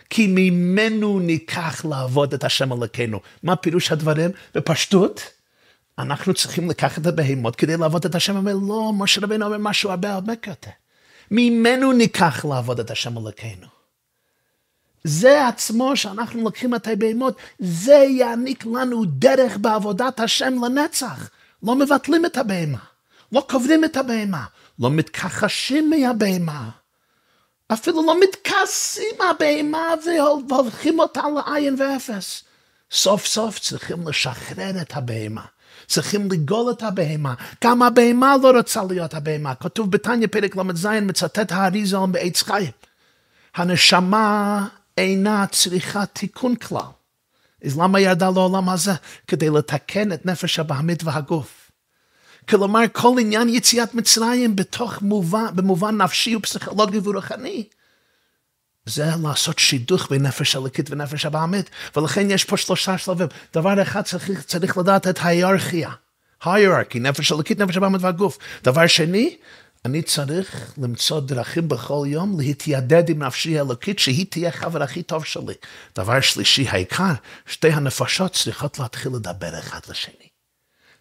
כי 0.10 0.28
ממנו 0.28 1.20
ניקח 1.20 1.86
לעבוד 1.90 2.34
את 2.34 2.44
השם 2.44 2.74
אלוקינו. 2.74 3.20
מה 3.44 3.56
פירוש 3.56 3.92
הדברים? 3.92 4.32
בפשטות, 4.56 5.22
אנחנו 6.00 6.34
צריכים 6.34 6.70
לקחת 6.70 7.02
את 7.02 7.06
הבהמות 7.06 7.56
כדי 7.56 7.78
לעבוד 7.78 8.06
את 8.06 8.16
השם. 8.16 8.36
אומר, 8.36 8.54
לא, 8.68 8.92
משה 8.98 9.22
רבנו 9.22 9.46
אומר 9.46 9.58
משהו 9.58 9.90
הרבה 9.90 10.14
הרבה 10.14 10.34
יותר. 10.48 10.72
ממנו 11.32 11.92
ניקח 11.92 12.46
לעבוד 12.46 12.80
את 12.80 12.92
השם 12.92 13.18
אלוקינו. 13.18 13.81
זה 15.04 15.48
עצמו 15.48 15.96
שאנחנו 15.96 16.44
לוקחים 16.44 16.76
את 16.76 16.88
הבהמות, 16.88 17.38
זה 17.60 17.94
יעניק 17.94 18.66
לנו 18.66 19.06
דרך 19.06 19.58
בעבודת 19.58 20.20
השם 20.20 20.66
לנצח. 20.66 21.30
לא 21.64 21.76
מבטלים 21.76 22.26
את 22.26 22.38
הבהמה, 22.38 22.78
לא 23.32 23.46
קוברים 23.50 23.86
את 23.86 23.98
הבהמה, 23.98 24.46
לא 24.80 24.90
מתכחשים 24.92 25.90
מהבהמה. 25.90 26.70
אפילו 27.74 28.06
לא 28.06 28.20
מתכסים 28.20 29.16
מהבהמה 29.20 29.94
והולכים 30.50 31.00
אותה 31.00 31.22
לעין 31.36 31.76
ואפס. 31.80 32.44
סוף 32.92 33.26
סוף 33.26 33.60
צריכים 33.60 34.08
לשחרר 34.08 34.82
את 34.82 34.94
הבהמה. 34.96 35.46
צריכים 35.88 36.32
לגאול 36.32 36.72
את 36.72 36.84
הבהמה. 36.84 37.34
גם 37.64 37.84
הבהמה 37.84 38.36
לא 38.44 38.52
רוצה 38.58 38.84
להיות 38.84 39.14
הבהמה. 39.14 39.56
כתוב 39.56 39.92
בתניא 39.92 40.28
פרק 40.28 40.56
ל"ז, 40.56 40.86
מצטט 40.86 41.52
האריזה 41.52 41.98
בעץ 42.12 42.42
חיים. 42.42 42.72
הנשמה 43.56 44.68
אינה 45.02 45.46
צריכה 45.52 46.06
תיקון 46.06 46.56
כלל. 46.56 46.92
אז 47.66 47.78
למה 47.78 48.00
ירדה 48.00 48.30
לעולם 48.30 48.70
הזה? 48.70 48.92
כדי 49.28 49.50
לתקן 49.50 50.14
את 50.14 50.26
נפש 50.26 50.60
הבהמית 50.60 51.04
והגוף. 51.04 51.72
כלומר, 52.50 52.82
כל 52.92 53.16
עניין 53.20 53.50
יציאת 53.50 53.94
מצרים 53.94 54.56
בתוך 54.56 55.02
מובן, 55.02 55.46
במובן 55.56 56.02
נפשי 56.02 56.36
ופסיכולוגי 56.36 57.00
ורוחני. 57.04 57.64
זה 58.86 59.06
לעשות 59.24 59.60
שידוך 59.60 60.10
בין 60.10 60.22
נפש 60.22 60.56
הלקית 60.56 60.92
ונפש 60.92 61.26
הבעמית, 61.26 61.70
ולכן 61.96 62.32
יש 62.32 62.46
פה 62.46 62.58
שלושה 62.58 62.98
שלבים. 62.98 63.28
דבר 63.54 63.82
אחד 63.82 64.02
צריך, 64.02 64.46
צריך 64.46 64.78
לדעת 64.78 65.08
את 65.08 65.20
ההיררכיה. 65.22 65.92
היררכי, 66.44 67.00
נפש 67.00 67.32
הלקית, 67.32 67.60
נפש 67.60 67.78
הבעמית 67.78 68.02
והגוף. 68.02 68.38
דבר 68.64 68.88
שני, 68.88 69.38
אני 69.86 70.02
צריך 70.02 70.74
למצוא 70.78 71.20
דרכים 71.20 71.68
בכל 71.68 72.04
יום 72.08 72.40
להתיידד 72.40 73.10
עם 73.10 73.24
נפשי 73.24 73.58
האלוקית, 73.58 74.00
שהיא 74.00 74.26
תהיה 74.30 74.52
חבר 74.52 74.84
הכי 74.84 75.04
טוב 75.04 75.26
שלי. 75.26 75.54
דבר 75.96 76.22
שלישי, 76.22 76.68
העיקר, 76.70 77.14
שתי 77.46 77.70
הנפשות 77.70 78.34
צריכות 78.34 78.80
להתחיל 78.80 79.12
לדבר 79.16 79.60
אחד 79.60 79.80
לשני. 79.90 80.28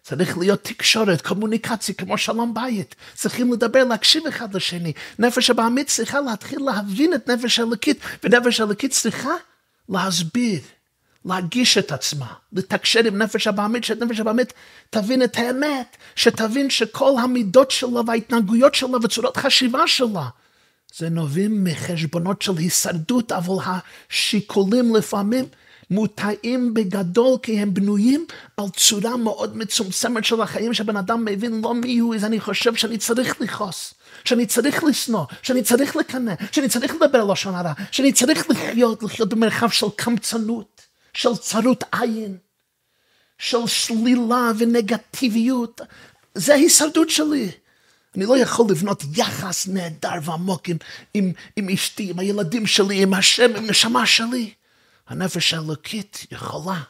צריך 0.03 0.37
להיות 0.37 0.63
תקשורת, 0.63 1.21
קומוניקציה, 1.21 1.95
כמו 1.95 2.17
שלום 2.17 2.53
בית. 2.53 2.95
צריכים 3.15 3.53
לדבר, 3.53 3.83
להקשיב 3.83 4.27
אחד 4.27 4.53
לשני. 4.53 4.93
נפש 5.19 5.49
הבעמית 5.49 5.87
צריכה 5.87 6.21
להתחיל 6.21 6.59
להבין 6.65 7.13
את 7.13 7.29
נפש 7.29 7.59
האלוקית, 7.59 7.99
ונפש 8.23 8.59
האלוקית 8.59 8.91
צריכה 8.91 9.31
להסביר. 9.89 10.59
להגיש 11.25 11.77
את 11.77 11.91
עצמה, 11.91 12.33
לתקשר 12.53 12.99
עם 13.07 13.17
נפש 13.17 13.47
הבעמית, 13.47 13.83
שנפש 13.83 14.19
הבעמית 14.19 14.53
תבין 14.89 15.23
את 15.23 15.37
האמת, 15.37 15.97
שתבין 16.15 16.69
שכל 16.69 17.13
המידות 17.23 17.71
שלה 17.71 18.01
וההתנהגויות 18.07 18.75
שלה 18.75 18.97
וצורות 19.03 19.37
חשיבה 19.37 19.87
שלה, 19.87 20.27
זה 20.95 21.09
נובעים 21.09 21.63
מחשבונות 21.63 22.41
של 22.41 22.57
הישרדות, 22.57 23.31
אבל 23.31 23.53
השיקולים 24.09 24.95
לפעמים 24.95 25.45
מוטעים 25.89 26.73
בגדול 26.73 27.37
כי 27.43 27.59
הם 27.59 27.73
בנויים 27.73 28.25
על 28.57 28.65
צורה 28.75 29.17
מאוד 29.17 29.57
מצומצמת 29.57 30.25
של 30.25 30.41
החיים 30.41 30.73
שבן 30.73 30.97
אדם 30.97 31.25
מבין 31.25 31.61
לא 31.63 31.73
מי 31.73 31.99
הוא, 31.99 32.15
אז 32.15 32.25
אני 32.25 32.39
חושב 32.39 32.75
שאני 32.75 32.97
צריך 32.97 33.41
לכעוס. 33.41 33.93
שאני 34.25 34.45
צריך 34.45 34.83
לשנוא, 34.83 35.25
שאני 35.41 35.63
צריך 35.63 35.95
לקנא, 35.95 36.33
שאני 36.51 36.69
צריך 36.69 36.95
לדבר 36.95 37.23
לשון 37.23 37.55
הרע, 37.55 37.73
שאני 37.91 38.13
צריך 38.13 38.49
לחיות, 38.49 39.03
לחיות 39.03 39.29
במרחב 39.29 39.69
של 39.69 39.85
קמצנות. 39.95 40.80
של 41.13 41.35
צרות 41.35 41.83
עין, 41.91 42.37
של 43.37 43.67
שלילה 43.67 44.51
ונגטיביות. 44.57 45.81
זה 46.35 46.53
ההישרדות 46.53 47.09
שלי. 47.09 47.51
אני 48.15 48.25
לא 48.25 48.37
יכול 48.37 48.65
לבנות 48.69 49.03
יחס 49.15 49.67
נהדר 49.67 50.13
ועמוק 50.23 50.69
עם, 50.69 50.77
עם, 51.13 51.31
עם 51.55 51.69
אשתי, 51.69 52.09
עם 52.09 52.19
הילדים 52.19 52.67
שלי, 52.67 53.03
עם 53.03 53.13
השם, 53.13 53.55
עם 53.55 53.69
נשמה 53.69 54.05
שלי. 54.05 54.53
הנפש 55.07 55.53
האלוקית 55.53 56.25
יכולה 56.31 56.81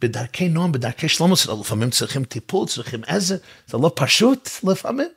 בדרכי 0.00 0.48
נועם, 0.48 0.72
בדרכי 0.72 1.08
שלום, 1.08 1.32
לפעמים 1.60 1.90
צריכים 1.90 2.24
טיפול, 2.24 2.68
צריכים 2.68 3.00
עזר, 3.06 3.36
זה 3.66 3.78
לא 3.78 3.92
פשוט 3.94 4.50
לפעמים, 4.64 5.08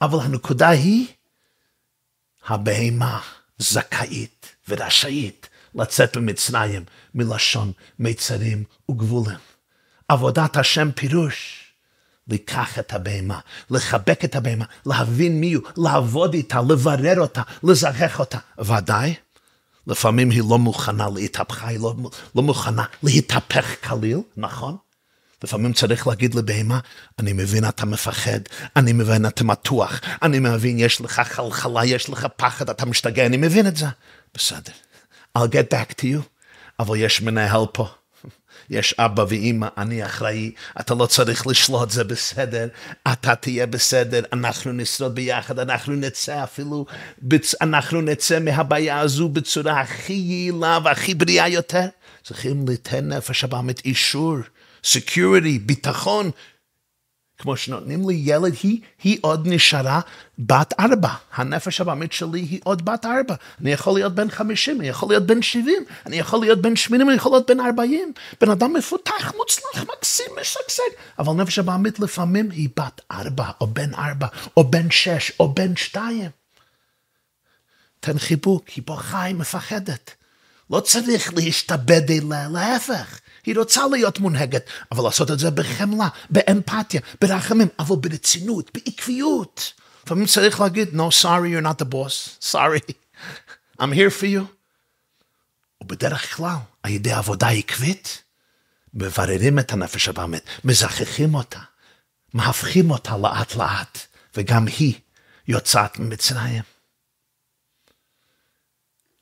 אבל 0.00 0.18
הנקודה 0.20 0.68
היא, 0.68 1.06
הבהמה 2.46 3.20
זכאית 3.58 4.46
ורשאית 4.68 5.39
לצאת 5.74 6.16
ממצרים 6.16 6.84
מלשון 7.14 7.72
מיצרים 7.98 8.64
וגבולים. 8.90 9.38
עבודת 10.08 10.56
השם 10.56 10.90
פירוש 10.94 11.64
לקח 12.28 12.78
את 12.78 12.92
הבהמה, 12.92 13.38
לחבק 13.70 14.24
את 14.24 14.36
הבהמה, 14.36 14.64
להבין 14.86 15.40
מי 15.40 15.52
הוא, 15.52 15.64
לעבוד 15.76 16.34
איתה, 16.34 16.60
לברר 16.68 17.20
אותה, 17.20 17.42
לזכח 17.62 18.18
אותה. 18.18 18.38
ודאי, 18.58 19.14
לפעמים 19.86 20.30
היא 20.30 20.42
לא 20.50 20.58
מוכנה 20.58 21.08
להתהפכה, 21.14 21.68
היא 21.68 21.80
לא, 21.80 21.94
לא 22.34 22.42
מוכנה 22.42 22.84
להתהפך 23.02 23.88
כליל, 23.88 24.18
נכון? 24.36 24.76
לפעמים 25.44 25.72
צריך 25.72 26.06
להגיד 26.06 26.34
לבהמה, 26.34 26.80
אני 27.18 27.32
מבין 27.32 27.68
אתה 27.68 27.86
מפחד, 27.86 28.40
אני 28.76 28.92
מבין 28.92 29.26
אתה 29.26 29.44
מתוח, 29.44 30.00
אני 30.22 30.38
מבין 30.38 30.78
יש 30.78 31.00
לך 31.00 31.20
חלחלה, 31.20 31.84
יש 31.84 32.08
לך 32.08 32.26
פחד, 32.36 32.70
אתה 32.70 32.86
משתגע, 32.86 33.26
אני 33.26 33.36
מבין 33.36 33.66
את 33.66 33.76
זה. 33.76 33.86
בסדר, 34.34 34.72
I'll 35.38 35.48
get 35.48 35.70
back 35.70 35.94
to 36.00 36.04
you, 36.04 36.22
אבל 36.78 36.96
יש 36.96 37.22
מנהל 37.22 37.64
פה. 37.72 37.88
יש 38.70 38.94
אבא 38.98 39.24
ואימא, 39.28 39.68
אני 39.78 40.06
אחראי, 40.06 40.52
אתה 40.80 40.94
לא 40.94 41.06
צריך 41.06 41.46
לשלוט, 41.46 41.90
זה 41.90 42.04
בסדר, 42.04 42.68
אתה 43.12 43.34
תהיה 43.34 43.66
בסדר, 43.66 44.22
אנחנו 44.32 44.72
נשרוד 44.72 45.14
ביחד, 45.14 45.58
אנחנו 45.58 45.94
נצא 45.94 46.44
אפילו, 46.44 46.86
אנחנו 47.60 48.00
נצא 48.00 48.38
מהבעיה 48.40 49.00
הזו 49.00 49.28
בצורה 49.28 49.80
הכי 49.80 50.12
יעילה 50.12 50.78
והכי 50.84 51.14
בריאה 51.14 51.48
יותר. 51.48 51.86
צריכים 52.22 52.68
ליתן 52.68 53.08
נפש 53.08 53.44
הבאמת 53.44 53.84
אישור, 53.84 54.36
security, 54.84 55.58
ביטחון, 55.66 56.30
כמו 57.40 57.56
שנותנים 57.56 58.08
לי 58.08 58.14
ילד, 58.24 58.54
היא, 58.62 58.80
היא 59.02 59.18
עוד 59.20 59.48
נשארה 59.48 60.00
בת 60.38 60.74
ארבע. 60.80 61.08
הנפש 61.34 61.80
הבאמית 61.80 62.12
שלי 62.12 62.40
היא 62.40 62.60
עוד 62.64 62.84
בת 62.84 63.04
ארבע. 63.04 63.34
אני 63.60 63.72
יכול 63.72 63.94
להיות 63.94 64.14
בן 64.14 64.30
חמישים, 64.30 64.80
אני 64.80 64.88
יכול 64.88 65.08
להיות 65.08 65.26
בן 65.26 65.42
שבעים, 65.42 65.84
אני 66.06 66.16
יכול 66.18 66.40
להיות 66.40 66.62
בן 66.62 66.76
שמינים, 66.76 67.08
אני 67.08 67.16
יכול 67.16 67.32
להיות 67.32 67.50
בן 67.50 67.60
ארבעים. 67.60 68.12
בן 68.40 68.50
אדם 68.50 68.72
מפותח, 68.72 69.32
מוצלח, 69.36 69.86
מקסים, 69.96 70.26
משגשג. 70.40 70.82
אבל 71.18 71.32
נפש 71.32 71.58
הבאמית 71.58 72.00
לפעמים 72.00 72.50
היא 72.50 72.68
בת 72.76 73.00
ארבע, 73.10 73.50
או 73.60 73.66
בן 73.66 73.94
ארבע, 73.94 74.26
או 74.56 74.64
בן 74.64 74.90
שש, 74.90 75.32
או 75.40 75.54
בן 75.54 75.76
שתיים. 75.76 76.30
תן 78.00 78.18
חיבוק, 78.18 78.68
היא 78.68 78.84
בוכה, 78.86 79.22
היא 79.22 79.34
מפחדת. 79.34 80.19
לא 80.70 80.80
צריך 80.80 81.34
להשתבד 81.36 82.10
אליה, 82.10 82.48
להפך. 82.48 83.20
היא 83.46 83.56
רוצה 83.58 83.86
להיות 83.86 84.18
מונהגת, 84.18 84.70
אבל 84.92 85.04
לעשות 85.04 85.30
את 85.30 85.38
זה 85.38 85.50
בחמלה, 85.50 86.08
באמפתיה, 86.30 87.00
ברחמים, 87.20 87.68
אבל 87.78 87.96
ברצינות, 87.96 88.70
בעקביות. 88.74 89.72
לפעמים 90.04 90.26
צריך 90.26 90.60
להגיד, 90.60 90.88
no, 90.88 91.22
sorry, 91.22 91.50
you're 91.50 91.66
not 91.66 91.82
the 91.82 91.88
boss, 91.92 92.46
sorry, 92.52 92.92
I'm 93.80 93.92
here 93.92 94.10
for 94.20 94.26
you. 94.26 94.42
ובדרך 95.80 96.36
כלל, 96.36 96.56
על 96.82 96.90
ידי 96.90 97.12
עבודה 97.12 97.48
עקבית, 97.48 98.22
מבררים 98.94 99.58
את 99.58 99.72
הנפש 99.72 100.08
הבאמת, 100.08 100.44
מזכחים 100.64 101.34
אותה, 101.34 101.60
מהפכים 102.34 102.90
אותה 102.90 103.16
לאט 103.16 103.54
לאט, 103.54 103.98
וגם 104.36 104.66
היא 104.66 104.94
יוצאת 105.48 105.98
ממצרים. 105.98 106.62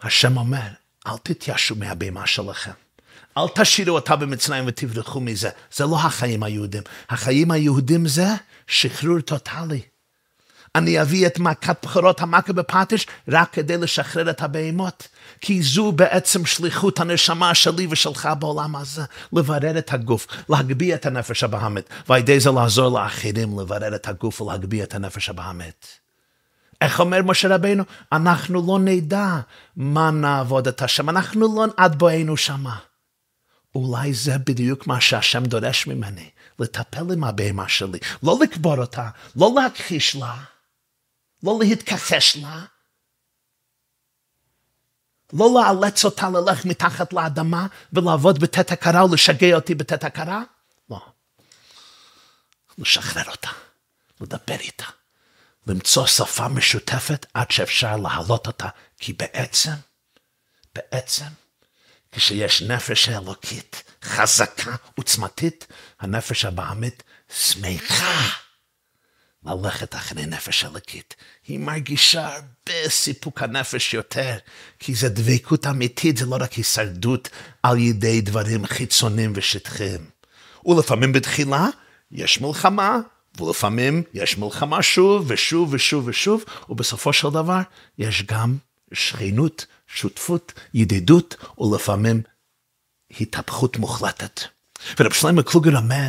השם 0.00 0.36
אומר, 0.36 0.68
אל 1.08 1.16
תתיישו 1.22 1.74
מהבימה 1.74 2.26
שלכם. 2.26 2.70
אל 3.36 3.48
תשאירו 3.54 3.94
אותה 3.94 4.16
במצרים 4.16 4.64
ותברחו 4.66 5.20
מזה. 5.20 5.50
זה 5.72 5.84
לא 5.84 5.96
החיים 5.96 6.42
היהודים. 6.42 6.82
החיים 7.10 7.50
היהודים 7.50 8.08
זה 8.08 8.26
שחרור 8.66 9.20
טוטאלי. 9.20 9.80
אני 10.74 11.02
אביא 11.02 11.26
את 11.26 11.38
מכת 11.38 11.84
בכורות 11.84 12.20
המכה 12.20 12.52
בפטיש 12.52 13.06
רק 13.28 13.52
כדי 13.52 13.76
לשחרר 13.76 14.30
את 14.30 14.42
הבהמות. 14.42 15.08
כי 15.40 15.62
זו 15.62 15.92
בעצם 15.92 16.46
שליחות 16.46 17.00
הנשמה 17.00 17.54
שלי 17.54 17.86
ושלך 17.90 18.28
בעולם 18.38 18.76
הזה, 18.76 19.02
לברר 19.32 19.78
את 19.78 19.92
הגוף, 19.92 20.26
להגביה 20.48 20.96
את 20.96 21.06
הנפש 21.06 21.44
הבהמית, 21.44 21.88
ועל 22.08 22.18
ידי 22.18 22.40
זה 22.40 22.50
לעזור 22.50 23.00
לאחרים 23.00 23.60
לברר 23.60 23.94
את 23.94 24.08
הגוף 24.08 24.40
ולהגביה 24.40 24.84
את 24.84 24.94
הנפש 24.94 25.28
הבהמית. 25.28 26.07
איך 26.80 27.00
אומר 27.00 27.22
משה 27.22 27.54
רבינו? 27.54 27.84
אנחנו 28.12 28.66
לא 28.66 28.78
נדע 28.78 29.40
מה 29.76 30.10
נעבוד 30.10 30.68
את 30.68 30.82
השם, 30.82 31.08
אנחנו 31.08 31.56
לא 31.56 31.64
עד 31.76 31.98
בואנו 31.98 32.36
שמה. 32.36 32.78
אולי 33.74 34.14
זה 34.14 34.38
בדיוק 34.38 34.86
מה 34.86 35.00
שהשם 35.00 35.44
דורש 35.44 35.86
ממני, 35.86 36.30
לטפל 36.58 37.12
עם 37.12 37.24
הבהמה 37.24 37.68
שלי, 37.68 37.98
לא 38.22 38.38
לקבור 38.42 38.78
אותה, 38.78 39.08
לא 39.36 39.52
להכחיש 39.56 40.16
לה, 40.16 40.36
לא 41.42 41.58
להתכחש 41.60 42.36
לה, 42.36 42.64
לא 45.32 45.54
לאלץ 45.54 46.04
אותה 46.04 46.28
ללך 46.30 46.64
מתחת 46.64 47.12
לאדמה 47.12 47.66
ולעבוד 47.92 48.38
בתת 48.38 48.72
הכרה 48.72 49.00
או 49.00 49.14
לשגע 49.14 49.54
אותי 49.54 49.74
בתת 49.74 50.04
הכרה, 50.04 50.42
לא. 50.90 51.00
לשחרר 52.78 53.30
אותה, 53.30 53.50
לדבר 54.20 54.56
איתה, 54.60 54.84
למצוא 55.68 56.06
שפה 56.06 56.48
משותפת 56.48 57.26
עד 57.34 57.50
שאפשר 57.50 57.96
להעלות 57.96 58.46
אותה, 58.46 58.68
כי 58.98 59.12
בעצם, 59.12 59.72
בעצם, 60.74 61.26
כשיש 62.12 62.62
נפש 62.62 63.08
אלוקית 63.08 63.82
חזקה 64.04 64.76
עוצמתית, 64.96 65.66
הנפש 66.00 66.44
הבעמית 66.44 67.02
שמחה 67.38 68.28
ללכת 69.44 69.94
אחרי 69.94 70.26
נפש 70.26 70.64
אלוקית. 70.64 71.14
היא 71.46 71.58
מרגישה 71.58 72.26
הרבה 72.26 72.88
סיפוק 72.88 73.42
הנפש 73.42 73.94
יותר, 73.94 74.36
כי 74.78 74.94
זה 74.94 75.08
דבקות 75.08 75.66
אמיתית, 75.66 76.16
זה 76.16 76.26
לא 76.26 76.36
רק 76.40 76.52
הישרדות 76.52 77.28
על 77.62 77.78
ידי 77.78 78.20
דברים 78.20 78.66
חיצוניים 78.66 79.32
ושטחיים. 79.36 80.10
ולפעמים 80.64 81.12
בתחילה 81.12 81.66
יש 82.10 82.40
מלחמה, 82.40 82.98
ולפעמים 83.40 84.02
יש 84.14 84.38
מלחמה 84.38 84.82
שוב 84.82 85.24
ושוב 85.28 85.74
ושוב 85.74 86.08
ושוב, 86.08 86.44
ובסופו 86.68 87.12
של 87.12 87.28
דבר 87.28 87.60
יש 87.98 88.22
גם 88.22 88.56
שכנות 88.92 89.66
שותפות, 89.86 90.52
ידידות, 90.74 91.36
ולפעמים 91.58 92.22
התהפכות 93.20 93.76
מוחלטת. 93.76 94.40
ורב 95.00 95.12
שלמה 95.12 95.42
קלוגר 95.42 95.76
אומר 95.76 96.08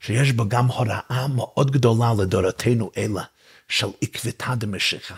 שיש 0.00 0.32
בו 0.32 0.48
גם 0.48 0.66
הוראה 0.66 1.26
מאוד 1.34 1.70
גדולה 1.70 2.12
לדורותינו 2.18 2.90
אלה 2.96 3.22
של 3.68 3.86
עקבתא 4.02 4.54
דמשיחא. 4.54 5.14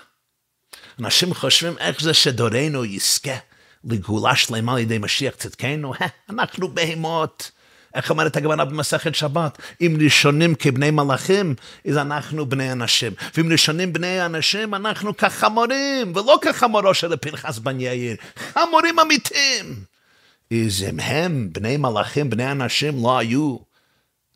אנשים 0.98 1.34
חושבים 1.34 1.78
איך 1.78 2.02
זה 2.02 2.14
שדורנו 2.14 2.84
יזכה 2.84 3.36
לגאולה 3.84 4.36
שלמה 4.36 4.72
על 4.72 4.78
ידי 4.78 4.98
משיח 4.98 5.34
צדקנו, 5.34 5.92
אנחנו 6.30 6.68
בהמות. 6.68 7.50
איך 7.94 8.10
אומרת 8.10 8.36
הגמרא 8.36 8.64
במסכת 8.64 9.14
שבת? 9.14 9.58
אם 9.80 9.96
ראשונים 10.00 10.54
כבני 10.54 10.90
מלאכים, 10.90 11.54
אז 11.88 11.96
אנחנו 11.96 12.46
בני 12.46 12.72
אנשים. 12.72 13.12
ואם 13.36 13.52
ראשונים 13.52 13.92
בני 13.92 14.26
אנשים, 14.26 14.74
אנחנו 14.74 15.16
כחמורים, 15.16 16.12
ולא 16.16 16.38
כחמורו 16.42 16.94
של 16.94 17.16
פנחס 17.16 17.58
בן 17.58 17.80
יאיר, 17.80 18.16
חמורים 18.52 18.98
אמיתיים. 18.98 19.74
אז 20.52 20.84
אם 20.90 21.00
הם, 21.00 21.48
בני 21.52 21.76
מלאכים, 21.76 22.30
בני 22.30 22.50
אנשים, 22.50 23.02
לא 23.02 23.18
היו 23.18 23.56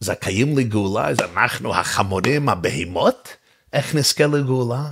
זכאים 0.01 0.59
לגאולה, 0.59 1.09
אז 1.09 1.17
אנחנו 1.21 1.75
החמורים, 1.75 2.49
הבהמות? 2.49 3.29
איך 3.73 3.95
נזכה 3.95 4.27
לגאולה? 4.27 4.85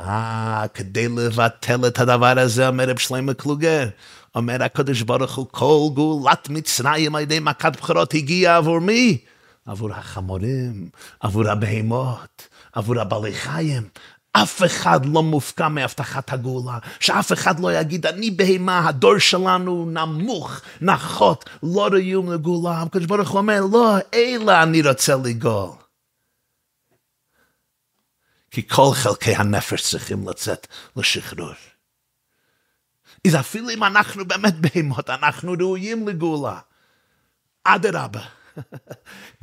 אה, 0.00 0.64
כדי 0.74 1.08
לבטל 1.08 1.86
את 1.86 1.98
הדבר 1.98 2.38
הזה, 2.38 2.68
אומר 2.68 2.88
רב 2.88 2.98
שלמה 2.98 3.34
קלוגר, 3.34 3.88
אומר 4.34 4.62
הקדוש 4.62 5.02
ברוך 5.02 5.36
הוא, 5.36 5.46
כל 5.50 5.88
גאולת 5.94 6.48
מצרים 6.48 7.14
על 7.14 7.22
ידי 7.22 7.38
מכת 7.40 7.76
בכורות 7.76 8.14
הגיעה 8.14 8.56
עבור 8.56 8.78
מי? 8.78 9.18
עבור 9.66 9.92
החמורים, 9.92 10.88
עבור 11.20 11.48
הבהמות, 11.48 12.48
עבור 12.72 13.00
הבעלי 13.00 13.34
חיים. 13.34 13.88
אף 14.32 14.62
אחד 14.62 15.06
לא 15.06 15.22
מופקע 15.22 15.68
מהבטחת 15.68 16.32
הגאולה, 16.32 16.78
שאף 17.00 17.32
אחד 17.32 17.60
לא 17.60 17.72
יגיד, 17.72 18.06
אני 18.06 18.30
בהמה, 18.30 18.88
הדור 18.88 19.18
שלנו 19.18 19.90
נמוך, 19.90 20.60
נחות, 20.80 21.50
לא 21.62 21.86
ראויים 21.86 22.32
לגאולה. 22.32 22.82
הקדוש 22.82 23.06
ברוך 23.06 23.30
הוא 23.30 23.38
אומר, 23.38 23.60
לא, 23.72 23.96
אלה 24.14 24.62
אני 24.62 24.82
רוצה 24.82 25.16
לגאול. 25.24 25.70
כי 28.50 28.68
כל 28.68 28.90
חלקי 28.92 29.34
הנפש 29.34 29.90
צריכים 29.90 30.28
לצאת 30.28 30.66
לשחרור. 30.96 31.54
אז 33.26 33.36
אפילו 33.36 33.70
אם 33.70 33.84
אנחנו 33.84 34.24
באמת 34.24 34.54
בהמות, 34.60 35.10
אנחנו 35.10 35.52
ראויים 35.60 36.08
לגאולה. 36.08 36.58
אדרבה. 37.64 38.20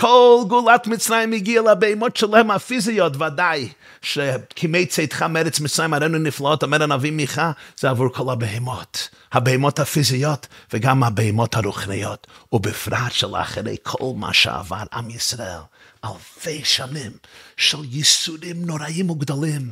כל 0.02 0.44
גאולת 0.48 0.88
מצרים 0.88 1.34
הגיעה 1.34 1.64
לבהמות 1.72 2.16
שלהם 2.16 2.52
הפיזיות, 2.52 3.22
ודאי, 3.22 3.70
שכימי 4.02 4.86
צאתך 4.86 5.24
מארץ 5.24 5.60
מצרים 5.60 5.94
הראינו 5.94 6.18
נפלאות, 6.18 6.64
אומר 6.64 6.84
הנביא 6.84 7.12
מיכה, 7.12 7.52
זה 7.80 7.90
עבור 7.90 8.10
כל 8.14 8.30
הבהמות. 8.32 9.10
הבהמות 9.32 9.80
הפיזיות 9.80 10.48
וגם 10.74 11.04
הבהמות 11.04 11.56
הרוחניות, 11.56 12.28
ובפרט 12.52 13.12
שלאחרי 13.12 13.76
כל 13.84 14.14
מה 14.16 14.34
שעבר 14.34 14.84
עם 14.94 15.10
ישראל, 15.10 15.60
אלפי 16.06 16.66
שנים 16.66 17.12
של 17.58 17.84
ייסורים 17.84 18.66
נוראים 18.66 19.10
וגדולים. 19.10 19.72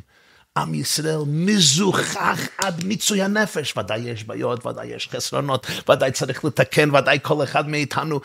עם 0.58 0.74
ישראל 0.74 1.20
מזוכח 1.28 2.40
עד 2.58 2.84
מיצוי 2.84 3.22
הנפש. 3.22 3.78
ודאי 3.78 4.00
יש 4.00 4.24
בעיות, 4.24 4.66
ודאי 4.66 4.88
יש 4.88 5.10
חסרונות, 5.12 5.68
ודאי 5.90 6.12
צריך 6.12 6.46
לתקן, 6.46 6.96
ודאי 6.96 7.20
כל 7.22 7.44
אחד 7.44 7.70
מאיתנו. 7.70 8.20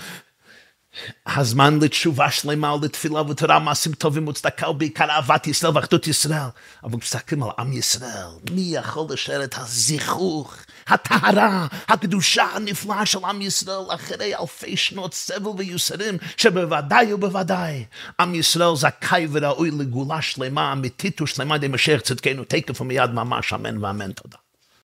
הזמן 1.27 1.79
לתשובה 1.83 2.31
שלמה 2.31 2.75
לתפילה 2.83 3.23
ותורה, 3.23 3.59
מעשים 3.59 3.93
טובים 3.93 4.29
וצדקה, 4.29 4.71
ובעיקר 4.71 5.11
אהבת 5.11 5.47
ישראל 5.47 5.73
ואחדות 5.75 6.07
ישראל. 6.07 6.49
אבל 6.85 6.97
מסתכלים 6.97 7.43
על 7.43 7.51
עם 7.59 7.73
ישראל, 7.73 8.29
מי 8.51 8.61
יכול 8.61 9.07
לשאר 9.11 9.45
את 9.45 9.55
הזיכוך, 9.59 10.57
הטהרה, 10.89 11.67
הקדושה 11.89 12.45
הנפלאה 12.45 13.07
של 13.07 13.25
עם 13.25 13.43
ישראל 13.43 13.95
אחרי 13.95 14.37
אלפי 14.37 14.77
שנות 14.77 15.15
סבל 15.15 15.51
וייסורים, 15.59 16.19
שבוודאי 16.37 17.13
ובוודאי 17.13 17.85
עם 18.21 18.35
ישראל 18.35 18.77
זכאי 18.77 19.27
וראוי 19.33 19.71
לגאולה 19.71 20.23
שלמה, 20.23 20.73
אמיתית 20.73 21.21
ושלמה, 21.21 21.59
די 21.59 21.69
משיח 21.69 22.01
צדקנו 22.01 22.45
תקף 22.45 22.81
ומיד 22.81 23.11
ממש, 23.11 23.53
אמן 23.53 23.85
ואמן, 23.85 24.13
תודה. 24.13 24.37